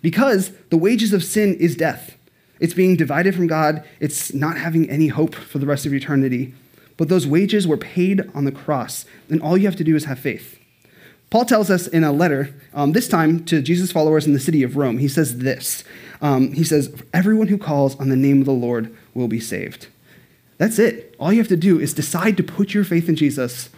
Because 0.00 0.50
the 0.70 0.76
wages 0.76 1.12
of 1.12 1.22
sin 1.22 1.54
is 1.54 1.76
death. 1.76 2.16
It's 2.58 2.74
being 2.74 2.96
divided 2.96 3.34
from 3.34 3.46
God, 3.46 3.84
it's 4.00 4.34
not 4.34 4.56
having 4.56 4.90
any 4.90 5.08
hope 5.08 5.34
for 5.34 5.58
the 5.58 5.66
rest 5.66 5.86
of 5.86 5.94
eternity. 5.94 6.54
But 6.96 7.08
those 7.08 7.26
wages 7.26 7.66
were 7.66 7.76
paid 7.76 8.28
on 8.34 8.44
the 8.44 8.52
cross, 8.52 9.04
and 9.28 9.40
all 9.40 9.56
you 9.56 9.66
have 9.66 9.76
to 9.76 9.84
do 9.84 9.96
is 9.96 10.04
have 10.04 10.18
faith. 10.18 10.58
Paul 11.32 11.46
tells 11.46 11.70
us 11.70 11.86
in 11.86 12.04
a 12.04 12.12
letter, 12.12 12.54
um, 12.74 12.92
this 12.92 13.08
time 13.08 13.42
to 13.46 13.62
Jesus' 13.62 13.90
followers 13.90 14.26
in 14.26 14.34
the 14.34 14.38
city 14.38 14.62
of 14.62 14.76
Rome, 14.76 14.98
he 14.98 15.08
says 15.08 15.38
this. 15.38 15.82
Um, 16.20 16.52
he 16.52 16.62
says, 16.62 16.94
Everyone 17.14 17.46
who 17.46 17.56
calls 17.56 17.98
on 17.98 18.10
the 18.10 18.16
name 18.16 18.40
of 18.40 18.44
the 18.44 18.52
Lord 18.52 18.94
will 19.14 19.28
be 19.28 19.40
saved. 19.40 19.86
That's 20.58 20.78
it. 20.78 21.14
All 21.18 21.32
you 21.32 21.38
have 21.38 21.48
to 21.48 21.56
do 21.56 21.80
is 21.80 21.94
decide 21.94 22.36
to 22.36 22.42
put 22.42 22.74
your 22.74 22.84
faith 22.84 23.08
in 23.08 23.16
Jesus, 23.16 23.70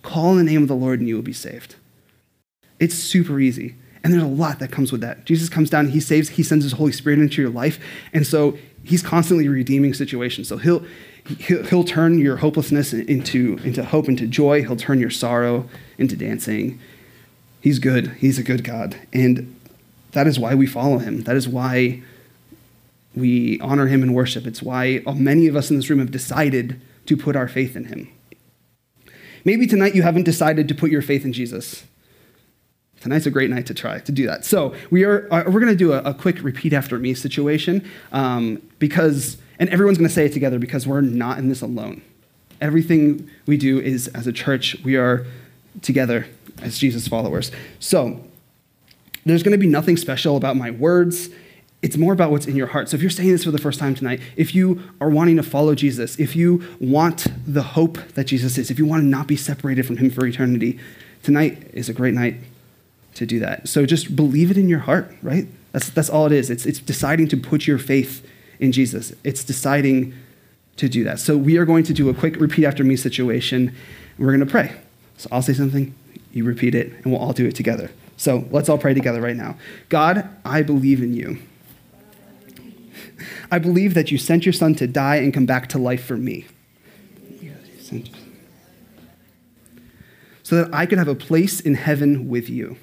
call 0.00 0.28
on 0.28 0.38
the 0.38 0.42
name 0.42 0.62
of 0.62 0.68
the 0.68 0.74
Lord, 0.74 1.00
and 1.00 1.06
you 1.06 1.16
will 1.16 1.22
be 1.22 1.34
saved. 1.34 1.74
It's 2.78 2.94
super 2.94 3.38
easy. 3.38 3.74
And 4.02 4.10
there's 4.10 4.22
a 4.22 4.26
lot 4.26 4.58
that 4.60 4.72
comes 4.72 4.90
with 4.90 5.02
that. 5.02 5.26
Jesus 5.26 5.50
comes 5.50 5.68
down, 5.68 5.88
he 5.88 6.00
saves, 6.00 6.30
he 6.30 6.42
sends 6.42 6.64
his 6.64 6.72
Holy 6.72 6.92
Spirit 6.92 7.18
into 7.18 7.42
your 7.42 7.50
life. 7.50 7.78
And 8.14 8.26
so 8.26 8.56
he's 8.84 9.02
constantly 9.02 9.48
redeeming 9.48 9.92
situations. 9.92 10.48
So 10.48 10.56
he'll, 10.56 10.82
he'll, 11.26 11.64
he'll 11.64 11.84
turn 11.84 12.18
your 12.18 12.36
hopelessness 12.36 12.92
into, 12.92 13.58
into 13.64 13.84
hope, 13.84 14.08
into 14.08 14.26
joy. 14.26 14.62
He'll 14.62 14.76
turn 14.76 15.00
your 15.00 15.10
sorrow 15.10 15.68
into 15.98 16.16
dancing. 16.16 16.80
He's 17.60 17.78
good. 17.78 18.08
He's 18.18 18.38
a 18.38 18.42
good 18.42 18.64
God. 18.64 18.96
And 19.12 19.54
that 20.12 20.26
is 20.26 20.38
why 20.38 20.54
we 20.54 20.66
follow 20.66 20.98
him. 20.98 21.22
That 21.22 21.36
is 21.36 21.48
why 21.48 22.02
we 23.14 23.60
honor 23.60 23.86
him 23.86 24.02
and 24.02 24.14
worship. 24.14 24.46
It's 24.46 24.62
why 24.62 25.02
many 25.14 25.46
of 25.46 25.56
us 25.56 25.70
in 25.70 25.76
this 25.76 25.90
room 25.90 25.98
have 25.98 26.10
decided 26.10 26.80
to 27.06 27.16
put 27.16 27.36
our 27.36 27.48
faith 27.48 27.76
in 27.76 27.86
him. 27.86 28.08
Maybe 29.44 29.66
tonight 29.66 29.94
you 29.94 30.02
haven't 30.02 30.24
decided 30.24 30.68
to 30.68 30.74
put 30.74 30.90
your 30.90 31.02
faith 31.02 31.24
in 31.24 31.32
Jesus. 31.32 31.84
Tonight's 33.00 33.26
a 33.26 33.30
great 33.30 33.48
night 33.48 33.66
to 33.66 33.74
try 33.74 33.98
to 33.98 34.12
do 34.12 34.26
that. 34.26 34.44
So 34.44 34.74
we 34.90 35.04
are 35.04 35.26
uh, 35.32 35.44
we're 35.46 35.60
going 35.60 35.72
to 35.72 35.76
do 35.76 35.92
a, 35.92 36.02
a, 36.02 36.12
quick 36.12 36.42
repeat 36.42 36.74
after 36.74 36.98
me 36.98 37.14
situation 37.14 37.88
um, 38.12 38.60
because 38.78 39.38
and 39.60 39.68
everyone's 39.68 39.98
going 39.98 40.08
to 40.08 40.14
say 40.14 40.24
it 40.24 40.32
together 40.32 40.58
because 40.58 40.86
we're 40.86 41.02
not 41.02 41.38
in 41.38 41.48
this 41.48 41.60
alone. 41.60 42.02
Everything 42.60 43.30
we 43.46 43.56
do 43.56 43.78
is 43.78 44.08
as 44.08 44.26
a 44.26 44.32
church 44.32 44.76
we 44.82 44.96
are 44.96 45.26
together 45.82 46.26
as 46.62 46.78
Jesus 46.78 47.06
followers. 47.06 47.52
So 47.78 48.24
there's 49.24 49.42
going 49.42 49.52
to 49.52 49.58
be 49.58 49.68
nothing 49.68 49.96
special 49.96 50.36
about 50.36 50.56
my 50.56 50.70
words. 50.70 51.28
It's 51.82 51.96
more 51.96 52.12
about 52.12 52.30
what's 52.30 52.46
in 52.46 52.56
your 52.56 52.68
heart. 52.68 52.88
So 52.88 52.96
if 52.96 53.02
you're 53.02 53.10
saying 53.10 53.30
this 53.30 53.44
for 53.44 53.50
the 53.50 53.58
first 53.58 53.78
time 53.78 53.94
tonight, 53.94 54.20
if 54.36 54.54
you 54.54 54.82
are 55.00 55.10
wanting 55.10 55.36
to 55.36 55.42
follow 55.42 55.74
Jesus, 55.74 56.18
if 56.18 56.34
you 56.34 56.62
want 56.80 57.26
the 57.46 57.62
hope 57.62 57.98
that 58.14 58.24
Jesus 58.24 58.58
is, 58.58 58.70
if 58.70 58.78
you 58.78 58.86
want 58.86 59.02
to 59.02 59.06
not 59.06 59.26
be 59.26 59.36
separated 59.36 59.86
from 59.86 59.98
him 59.98 60.10
for 60.10 60.26
eternity, 60.26 60.78
tonight 61.22 61.70
is 61.72 61.88
a 61.88 61.92
great 61.92 62.14
night 62.14 62.36
to 63.14 63.26
do 63.26 63.38
that. 63.40 63.68
So 63.68 63.86
just 63.86 64.16
believe 64.16 64.50
it 64.50 64.56
in 64.56 64.68
your 64.68 64.80
heart, 64.80 65.14
right? 65.22 65.46
That's, 65.72 65.90
that's 65.90 66.10
all 66.10 66.26
it 66.26 66.32
is. 66.32 66.50
It's, 66.50 66.66
it's 66.66 66.80
deciding 66.80 67.28
to 67.28 67.36
put 67.36 67.66
your 67.66 67.78
faith 67.78 68.26
in 68.60 68.72
Jesus. 68.72 69.12
It's 69.24 69.42
deciding 69.42 70.14
to 70.76 70.88
do 70.88 71.02
that. 71.04 71.18
So 71.18 71.36
we 71.36 71.56
are 71.56 71.64
going 71.64 71.84
to 71.84 71.92
do 71.92 72.08
a 72.08 72.14
quick 72.14 72.36
repeat 72.36 72.64
after 72.64 72.84
me 72.84 72.96
situation, 72.96 73.74
we're 74.18 74.28
going 74.28 74.40
to 74.40 74.46
pray. 74.46 74.72
So 75.16 75.28
I'll 75.32 75.42
say 75.42 75.52
something, 75.54 75.94
you 76.32 76.44
repeat 76.44 76.74
it, 76.74 76.92
and 76.92 77.06
we'll 77.06 77.20
all 77.20 77.32
do 77.32 77.46
it 77.46 77.54
together. 77.54 77.90
So 78.16 78.46
let's 78.50 78.68
all 78.68 78.78
pray 78.78 78.94
together 78.94 79.20
right 79.20 79.36
now. 79.36 79.56
God, 79.88 80.28
I 80.44 80.62
believe 80.62 81.02
in 81.02 81.14
you. 81.14 81.38
I 83.50 83.58
believe 83.58 83.94
that 83.94 84.10
you 84.10 84.18
sent 84.18 84.46
your 84.46 84.52
son 84.52 84.74
to 84.76 84.86
die 84.86 85.16
and 85.16 85.34
come 85.34 85.46
back 85.46 85.68
to 85.70 85.78
life 85.78 86.04
for 86.04 86.16
me. 86.16 86.46
So 90.42 90.64
that 90.64 90.74
I 90.74 90.86
could 90.86 90.98
have 90.98 91.08
a 91.08 91.14
place 91.14 91.60
in 91.60 91.74
heaven 91.74 92.28
with 92.28 92.48
you. 92.48 92.76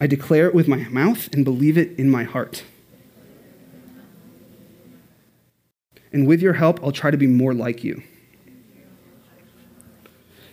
I 0.00 0.06
declare 0.06 0.46
it 0.46 0.54
with 0.54 0.68
my 0.68 0.88
mouth 0.88 1.32
and 1.32 1.44
believe 1.44 1.78
it 1.78 1.98
in 1.98 2.10
my 2.10 2.24
heart. 2.24 2.64
And 6.14 6.28
with 6.28 6.40
your 6.40 6.52
help, 6.52 6.78
I'll 6.82 6.92
try 6.92 7.10
to 7.10 7.16
be 7.16 7.26
more 7.26 7.52
like 7.52 7.82
you. 7.82 8.00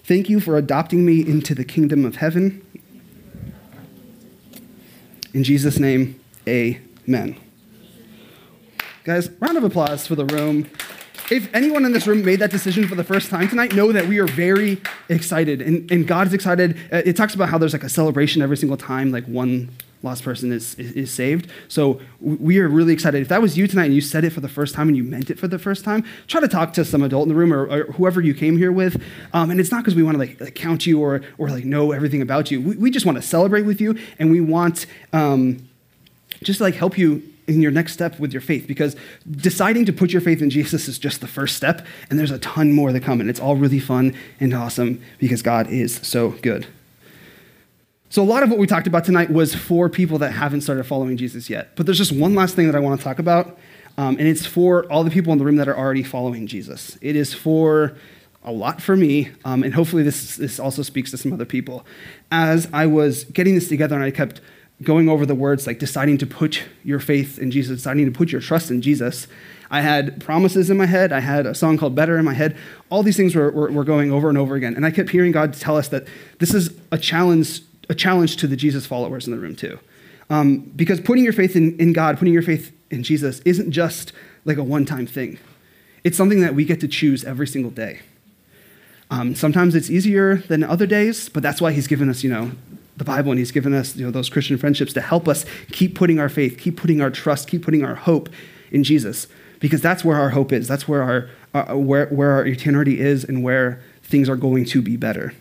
Thank 0.03 0.27
you 0.27 0.39
for 0.39 0.57
adopting 0.57 1.05
me 1.05 1.21
into 1.21 1.53
the 1.53 1.63
kingdom 1.63 2.03
of 2.03 2.15
heaven. 2.15 2.65
In 5.35 5.43
Jesus' 5.43 5.77
name, 5.77 6.19
amen. 6.49 7.37
Guys, 9.03 9.29
round 9.39 9.55
of 9.55 9.63
applause 9.63 10.07
for 10.07 10.15
the 10.15 10.25
room. 10.25 10.67
If 11.29 11.53
anyone 11.53 11.85
in 11.85 11.91
this 11.91 12.07
room 12.07 12.25
made 12.25 12.39
that 12.39 12.49
decision 12.49 12.87
for 12.87 12.95
the 12.95 13.03
first 13.03 13.29
time 13.29 13.47
tonight, 13.47 13.75
know 13.75 13.91
that 13.91 14.07
we 14.07 14.17
are 14.17 14.27
very 14.27 14.81
excited. 15.09 15.61
And, 15.61 15.89
and 15.91 16.07
God 16.07 16.25
is 16.25 16.33
excited. 16.33 16.75
Uh, 16.91 17.03
it 17.05 17.15
talks 17.15 17.35
about 17.35 17.49
how 17.49 17.59
there's 17.59 17.73
like 17.73 17.83
a 17.83 17.89
celebration 17.89 18.41
every 18.41 18.57
single 18.57 18.77
time, 18.77 19.11
like 19.11 19.25
one 19.25 19.69
lost 20.03 20.23
person 20.23 20.51
is, 20.51 20.75
is, 20.75 20.91
is, 20.93 21.11
saved. 21.11 21.49
So 21.67 21.99
we 22.19 22.59
are 22.59 22.67
really 22.67 22.93
excited. 22.93 23.21
If 23.21 23.27
that 23.27 23.41
was 23.41 23.57
you 23.57 23.67
tonight 23.67 23.85
and 23.85 23.93
you 23.93 24.01
said 24.01 24.23
it 24.23 24.31
for 24.31 24.39
the 24.39 24.49
first 24.49 24.73
time 24.73 24.87
and 24.87 24.97
you 24.97 25.03
meant 25.03 25.29
it 25.29 25.37
for 25.37 25.47
the 25.47 25.59
first 25.59 25.83
time, 25.83 26.03
try 26.27 26.41
to 26.41 26.47
talk 26.47 26.73
to 26.73 26.85
some 26.85 27.03
adult 27.03 27.23
in 27.23 27.29
the 27.29 27.35
room 27.35 27.53
or, 27.53 27.65
or 27.67 27.83
whoever 27.93 28.21
you 28.21 28.33
came 28.33 28.57
here 28.57 28.71
with. 28.71 29.01
Um, 29.33 29.51
and 29.51 29.59
it's 29.59 29.71
not 29.71 29.83
because 29.83 29.95
we 29.95 30.03
want 30.03 30.15
to 30.15 30.19
like, 30.19 30.41
like, 30.41 30.55
count 30.55 30.85
you 30.85 31.01
or, 31.01 31.21
or 31.37 31.49
like 31.49 31.65
know 31.65 31.91
everything 31.91 32.21
about 32.21 32.51
you. 32.51 32.61
We, 32.61 32.75
we 32.77 32.91
just 32.91 33.05
want 33.05 33.17
to 33.17 33.21
celebrate 33.21 33.63
with 33.63 33.79
you 33.79 33.97
and 34.17 34.31
we 34.31 34.41
want 34.41 34.85
um, 35.13 35.67
just 36.43 36.61
like 36.61 36.75
help 36.75 36.97
you 36.97 37.21
in 37.47 37.61
your 37.61 37.71
next 37.71 37.93
step 37.93 38.19
with 38.19 38.31
your 38.31 38.41
faith 38.41 38.67
because 38.67 38.95
deciding 39.29 39.85
to 39.85 39.93
put 39.93 40.11
your 40.11 40.21
faith 40.21 40.41
in 40.41 40.49
Jesus 40.49 40.87
is 40.87 40.97
just 40.97 41.21
the 41.21 41.27
first 41.27 41.55
step, 41.55 41.85
and 42.09 42.17
there's 42.17 42.31
a 42.31 42.39
ton 42.39 42.71
more 42.71 42.91
to 42.91 42.99
come, 42.99 43.19
and 43.19 43.29
it's 43.29 43.39
all 43.39 43.55
really 43.55 43.79
fun 43.79 44.15
and 44.39 44.53
awesome 44.53 45.01
because 45.17 45.41
God 45.41 45.67
is 45.69 45.95
so 46.03 46.29
good. 46.41 46.67
So, 48.11 48.21
a 48.21 48.25
lot 48.25 48.43
of 48.43 48.49
what 48.49 48.59
we 48.59 48.67
talked 48.67 48.87
about 48.87 49.05
tonight 49.05 49.29
was 49.29 49.55
for 49.55 49.87
people 49.87 50.17
that 50.17 50.31
haven't 50.31 50.61
started 50.61 50.83
following 50.83 51.15
Jesus 51.15 51.49
yet. 51.49 51.77
But 51.77 51.85
there's 51.85 51.97
just 51.97 52.11
one 52.11 52.35
last 52.35 52.57
thing 52.57 52.65
that 52.65 52.75
I 52.75 52.79
want 52.79 52.99
to 52.99 53.03
talk 53.05 53.19
about, 53.19 53.57
um, 53.97 54.17
and 54.17 54.27
it's 54.27 54.45
for 54.45 54.83
all 54.91 55.05
the 55.05 55.09
people 55.09 55.31
in 55.31 55.39
the 55.39 55.45
room 55.45 55.55
that 55.55 55.69
are 55.69 55.77
already 55.77 56.03
following 56.03 56.45
Jesus. 56.45 56.97
It 56.99 57.15
is 57.15 57.33
for 57.33 57.95
a 58.43 58.51
lot 58.51 58.81
for 58.81 58.97
me, 58.97 59.31
um, 59.45 59.63
and 59.63 59.73
hopefully 59.73 60.03
this, 60.03 60.35
this 60.35 60.59
also 60.59 60.81
speaks 60.81 61.09
to 61.11 61.17
some 61.17 61.31
other 61.31 61.45
people. 61.45 61.85
As 62.29 62.67
I 62.73 62.85
was 62.85 63.23
getting 63.23 63.55
this 63.55 63.69
together 63.69 63.95
and 63.95 64.03
I 64.03 64.11
kept 64.11 64.41
going 64.83 65.07
over 65.07 65.25
the 65.25 65.35
words 65.35 65.65
like 65.65 65.79
deciding 65.79 66.17
to 66.17 66.27
put 66.27 66.63
your 66.83 66.99
faith 66.99 67.39
in 67.39 67.49
Jesus, 67.49 67.77
deciding 67.77 68.07
to 68.07 68.11
put 68.11 68.33
your 68.33 68.41
trust 68.41 68.71
in 68.71 68.81
Jesus, 68.81 69.25
I 69.69 69.79
had 69.79 70.19
promises 70.19 70.69
in 70.69 70.75
my 70.75 70.85
head. 70.85 71.13
I 71.13 71.21
had 71.21 71.45
a 71.45 71.55
song 71.55 71.77
called 71.77 71.95
Better 71.95 72.17
in 72.17 72.25
my 72.25 72.33
head. 72.33 72.57
All 72.89 73.03
these 73.03 73.15
things 73.15 73.35
were, 73.35 73.49
were, 73.51 73.71
were, 73.71 73.85
going 73.85 74.11
over 74.11 74.27
and 74.27 74.37
over 74.37 74.55
again. 74.55 74.75
And 74.75 74.85
I 74.85 74.91
kept 74.91 75.11
hearing 75.11 75.31
God 75.31 75.53
tell 75.53 75.77
us 75.77 75.87
that 75.87 76.07
this 76.39 76.53
is 76.53 76.77
a 76.91 76.97
challenge, 76.97 77.61
a 77.91 77.95
challenge 77.95 78.37
to 78.37 78.47
the 78.47 78.55
Jesus 78.55 78.85
followers 78.85 79.27
in 79.27 79.33
the 79.33 79.39
room, 79.39 79.55
too. 79.55 79.77
Um, 80.29 80.59
because 80.77 81.01
putting 81.01 81.25
your 81.25 81.33
faith 81.33 81.57
in, 81.57 81.77
in 81.77 81.91
God, 81.91 82.17
putting 82.17 82.33
your 82.33 82.41
faith 82.41 82.71
in 82.89 83.03
Jesus, 83.03 83.41
isn't 83.41 83.69
just 83.69 84.13
like 84.45 84.57
a 84.57 84.63
one 84.63 84.85
time 84.85 85.05
thing, 85.05 85.37
it's 86.05 86.15
something 86.15 86.39
that 86.39 86.55
we 86.55 86.63
get 86.63 86.79
to 86.79 86.87
choose 86.87 87.25
every 87.25 87.45
single 87.45 87.69
day. 87.69 87.99
Um, 89.11 89.35
sometimes 89.35 89.75
it's 89.75 89.89
easier 89.89 90.37
than 90.37 90.63
other 90.63 90.87
days, 90.87 91.27
but 91.27 91.43
that's 91.43 91.59
why 91.59 91.73
He's 91.73 91.85
given 91.85 92.09
us, 92.09 92.23
you 92.23 92.29
know, 92.29 92.51
the 92.95 93.03
Bible 93.03 93.31
and 93.31 93.39
He's 93.39 93.51
given 93.51 93.73
us 93.73 93.97
you 93.97 94.05
know, 94.05 94.11
those 94.11 94.29
Christian 94.29 94.57
friendships 94.57 94.93
to 94.93 95.01
help 95.01 95.27
us 95.27 95.45
keep 95.73 95.95
putting 95.95 96.17
our 96.17 96.29
faith, 96.29 96.57
keep 96.57 96.77
putting 96.77 97.01
our 97.01 97.11
trust, 97.11 97.49
keep 97.49 97.61
putting 97.61 97.83
our 97.83 97.95
hope 97.95 98.29
in 98.71 98.85
Jesus. 98.85 99.27
Because 99.59 99.81
that's 99.81 100.05
where 100.05 100.17
our 100.17 100.29
hope 100.29 100.53
is. 100.53 100.65
That's 100.65 100.87
where 100.87 101.03
our, 101.03 101.29
uh, 101.53 101.75
where, 101.75 102.07
where 102.07 102.31
our 102.31 102.47
eternity 102.47 103.01
is 103.01 103.25
and 103.25 103.43
where 103.43 103.81
things 104.01 104.29
are 104.29 104.37
going 104.37 104.63
to 104.65 104.81
be 104.81 104.95
better. 104.95 105.33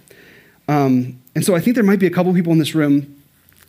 Um, 0.69 1.20
and 1.41 1.45
so 1.47 1.55
I 1.55 1.61
think 1.61 1.75
there 1.75 1.83
might 1.83 1.99
be 1.99 2.07
a 2.07 2.11
couple 2.11 2.35
people 2.35 2.53
in 2.53 2.59
this 2.59 2.75
room 2.75 3.17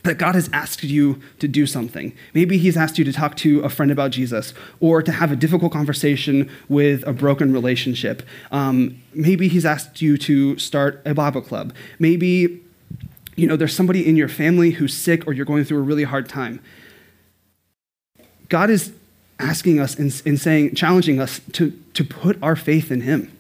that 0.04 0.18
God 0.18 0.36
has 0.36 0.50
asked 0.52 0.84
you 0.84 1.22
to 1.40 1.48
do 1.48 1.66
something. 1.66 2.14
Maybe 2.34 2.58
He's 2.58 2.76
asked 2.76 2.98
you 2.98 3.06
to 3.06 3.14
talk 3.14 3.38
to 3.38 3.62
a 3.62 3.70
friend 3.70 3.94
about 3.94 4.12
Jesus 4.12 4.54
or 4.82 5.02
to 5.02 5.10
have 5.10 5.32
a 5.32 5.38
difficult 5.38 5.72
conversation 5.72 6.52
with 6.68 7.08
a 7.08 7.14
broken 7.14 7.54
relationship. 7.54 8.24
Um, 8.52 9.02
maybe 9.14 9.48
He's 9.48 9.66
asked 9.66 10.02
you 10.02 10.18
to 10.18 10.58
start 10.58 11.02
a 11.06 11.14
Bible 11.14 11.40
club. 11.40 11.74
Maybe 11.98 12.60
you 13.38 13.48
know, 13.48 13.56
there's 13.56 13.74
somebody 13.74 14.06
in 14.06 14.18
your 14.18 14.28
family 14.28 14.72
who's 14.72 14.94
sick 14.94 15.26
or 15.26 15.32
you're 15.32 15.46
going 15.46 15.64
through 15.64 15.78
a 15.78 15.84
really 15.84 16.04
hard 16.04 16.28
time. 16.28 16.60
God 18.50 18.70
is 18.70 18.92
asking 19.40 19.80
us 19.80 19.98
and, 19.98 20.22
and 20.26 20.38
saying, 20.38 20.76
challenging 20.76 21.22
us 21.22 21.40
to, 21.54 21.72
to 21.94 22.04
put 22.04 22.38
our 22.44 22.58
faith 22.58 22.92
in 22.92 23.00
Him, 23.00 23.32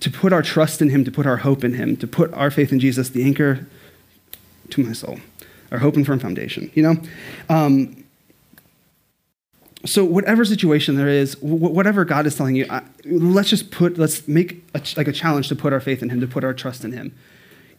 to 0.00 0.10
put 0.10 0.32
our 0.32 0.42
trust 0.42 0.80
in 0.82 0.90
Him, 0.90 1.04
to 1.04 1.10
put 1.10 1.26
our 1.26 1.38
hope 1.38 1.64
in 1.64 1.74
Him, 1.74 1.96
to 1.98 2.06
put 2.06 2.32
our 2.34 2.50
faith 2.50 2.72
in 2.72 2.80
Jesus, 2.80 3.08
the 3.08 3.24
anchor 3.24 3.66
to 4.70 4.84
my 4.84 4.92
soul, 4.92 5.18
our 5.70 5.78
hope 5.78 5.96
and 5.96 6.06
firm 6.06 6.18
foundation, 6.18 6.70
you 6.74 6.82
know? 6.82 6.96
Um, 7.48 8.04
so 9.86 10.04
whatever 10.04 10.44
situation 10.44 10.96
there 10.96 11.08
is 11.08 11.40
whatever 11.40 12.04
god 12.04 12.26
is 12.26 12.34
telling 12.34 12.56
you 12.56 12.66
let's 13.04 13.48
just 13.48 13.70
put 13.70 13.96
let's 13.96 14.26
make 14.26 14.64
a, 14.74 14.82
like 14.96 15.06
a 15.06 15.12
challenge 15.12 15.46
to 15.46 15.54
put 15.54 15.72
our 15.72 15.78
faith 15.78 16.02
in 16.02 16.10
him 16.10 16.20
to 16.20 16.26
put 16.26 16.42
our 16.42 16.52
trust 16.52 16.82
in 16.84 16.90
him 16.90 17.14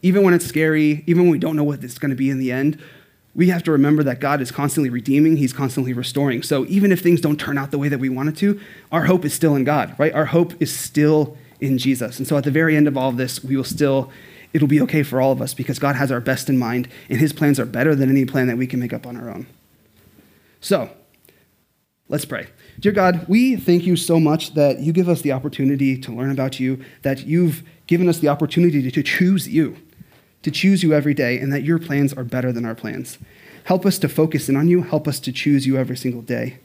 even 0.02 0.22
when 0.22 0.34
it's 0.34 0.46
scary, 0.46 1.04
even 1.06 1.24
when 1.24 1.30
we 1.30 1.38
don't 1.38 1.56
know 1.56 1.64
what 1.64 1.84
it's 1.84 1.98
going 1.98 2.10
to 2.10 2.16
be 2.16 2.30
in 2.30 2.38
the 2.38 2.52
end, 2.52 2.80
we 3.34 3.48
have 3.48 3.62
to 3.64 3.72
remember 3.72 4.02
that 4.02 4.18
God 4.18 4.40
is 4.40 4.50
constantly 4.50 4.90
redeeming, 4.90 5.36
He's 5.36 5.52
constantly 5.52 5.92
restoring. 5.92 6.42
So 6.42 6.66
even 6.66 6.90
if 6.90 7.00
things 7.00 7.20
don't 7.20 7.38
turn 7.38 7.58
out 7.58 7.70
the 7.70 7.78
way 7.78 7.88
that 7.88 8.00
we 8.00 8.08
want 8.08 8.28
it 8.28 8.36
to, 8.38 8.60
our 8.90 9.04
hope 9.04 9.24
is 9.24 9.34
still 9.34 9.54
in 9.54 9.64
God, 9.64 9.94
right? 9.98 10.12
Our 10.12 10.26
hope 10.26 10.60
is 10.60 10.76
still 10.76 11.36
in 11.60 11.78
Jesus. 11.78 12.18
And 12.18 12.26
so 12.26 12.36
at 12.36 12.44
the 12.44 12.50
very 12.50 12.76
end 12.76 12.88
of 12.88 12.96
all 12.96 13.08
of 13.08 13.16
this, 13.16 13.42
we 13.42 13.56
will 13.56 13.64
still, 13.64 14.10
it'll 14.52 14.68
be 14.68 14.80
okay 14.82 15.02
for 15.02 15.20
all 15.20 15.32
of 15.32 15.40
us 15.40 15.54
because 15.54 15.78
God 15.78 15.96
has 15.96 16.10
our 16.10 16.20
best 16.20 16.48
in 16.48 16.58
mind, 16.58 16.88
and 17.08 17.18
His 17.18 17.32
plans 17.32 17.60
are 17.60 17.66
better 17.66 17.94
than 17.94 18.10
any 18.10 18.24
plan 18.24 18.46
that 18.46 18.56
we 18.56 18.66
can 18.66 18.80
make 18.80 18.92
up 18.92 19.06
on 19.06 19.16
our 19.16 19.30
own. 19.30 19.46
So, 20.60 20.90
let's 22.08 22.24
pray. 22.24 22.48
Dear 22.78 22.92
God, 22.92 23.26
we 23.28 23.56
thank 23.56 23.84
you 23.84 23.96
so 23.96 24.20
much 24.20 24.54
that 24.54 24.80
you 24.80 24.92
give 24.92 25.08
us 25.08 25.22
the 25.22 25.32
opportunity 25.32 25.98
to 25.98 26.12
learn 26.12 26.30
about 26.30 26.60
you, 26.60 26.82
that 27.02 27.26
you've 27.26 27.62
given 27.86 28.08
us 28.08 28.18
the 28.18 28.28
opportunity 28.28 28.90
to 28.90 29.02
choose 29.02 29.48
you 29.48 29.76
to 30.42 30.50
choose 30.50 30.82
you 30.82 30.92
every 30.92 31.14
day 31.14 31.38
and 31.38 31.52
that 31.52 31.62
your 31.62 31.78
plans 31.78 32.12
are 32.12 32.24
better 32.24 32.52
than 32.52 32.64
our 32.64 32.74
plans. 32.74 33.18
Help 33.64 33.84
us 33.84 33.98
to 33.98 34.08
focus 34.08 34.48
in 34.48 34.56
on 34.56 34.68
you. 34.68 34.82
Help 34.82 35.06
us 35.06 35.20
to 35.20 35.32
choose 35.32 35.66
you 35.66 35.76
every 35.76 35.96
single 35.96 36.22
day. 36.22 36.58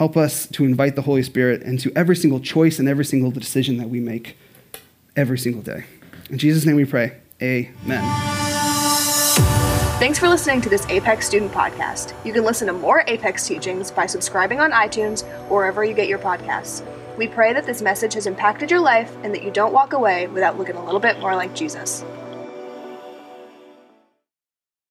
Help 0.00 0.16
us 0.16 0.46
to 0.46 0.64
invite 0.64 0.96
the 0.96 1.02
Holy 1.02 1.22
Spirit 1.22 1.60
into 1.60 1.92
every 1.94 2.16
single 2.16 2.40
choice 2.40 2.78
and 2.78 2.88
every 2.88 3.04
single 3.04 3.30
decision 3.30 3.76
that 3.76 3.90
we 3.90 4.00
make 4.00 4.34
every 5.14 5.36
single 5.36 5.60
day. 5.60 5.84
In 6.30 6.38
Jesus' 6.38 6.64
name 6.64 6.76
we 6.76 6.86
pray. 6.86 7.18
Amen. 7.42 8.02
Thanks 9.98 10.18
for 10.18 10.26
listening 10.26 10.62
to 10.62 10.70
this 10.70 10.86
Apex 10.88 11.26
Student 11.26 11.52
Podcast. 11.52 12.14
You 12.24 12.32
can 12.32 12.44
listen 12.44 12.66
to 12.68 12.72
more 12.72 13.04
Apex 13.08 13.46
teachings 13.46 13.90
by 13.90 14.06
subscribing 14.06 14.58
on 14.58 14.72
iTunes 14.72 15.22
or 15.50 15.58
wherever 15.58 15.84
you 15.84 15.92
get 15.92 16.08
your 16.08 16.18
podcasts. 16.18 16.82
We 17.18 17.28
pray 17.28 17.52
that 17.52 17.66
this 17.66 17.82
message 17.82 18.14
has 18.14 18.26
impacted 18.26 18.70
your 18.70 18.80
life 18.80 19.14
and 19.22 19.34
that 19.34 19.42
you 19.42 19.50
don't 19.50 19.74
walk 19.74 19.92
away 19.92 20.28
without 20.28 20.56
looking 20.56 20.76
a 20.76 20.82
little 20.82 21.00
bit 21.00 21.20
more 21.20 21.36
like 21.36 21.54
Jesus. 21.54 22.06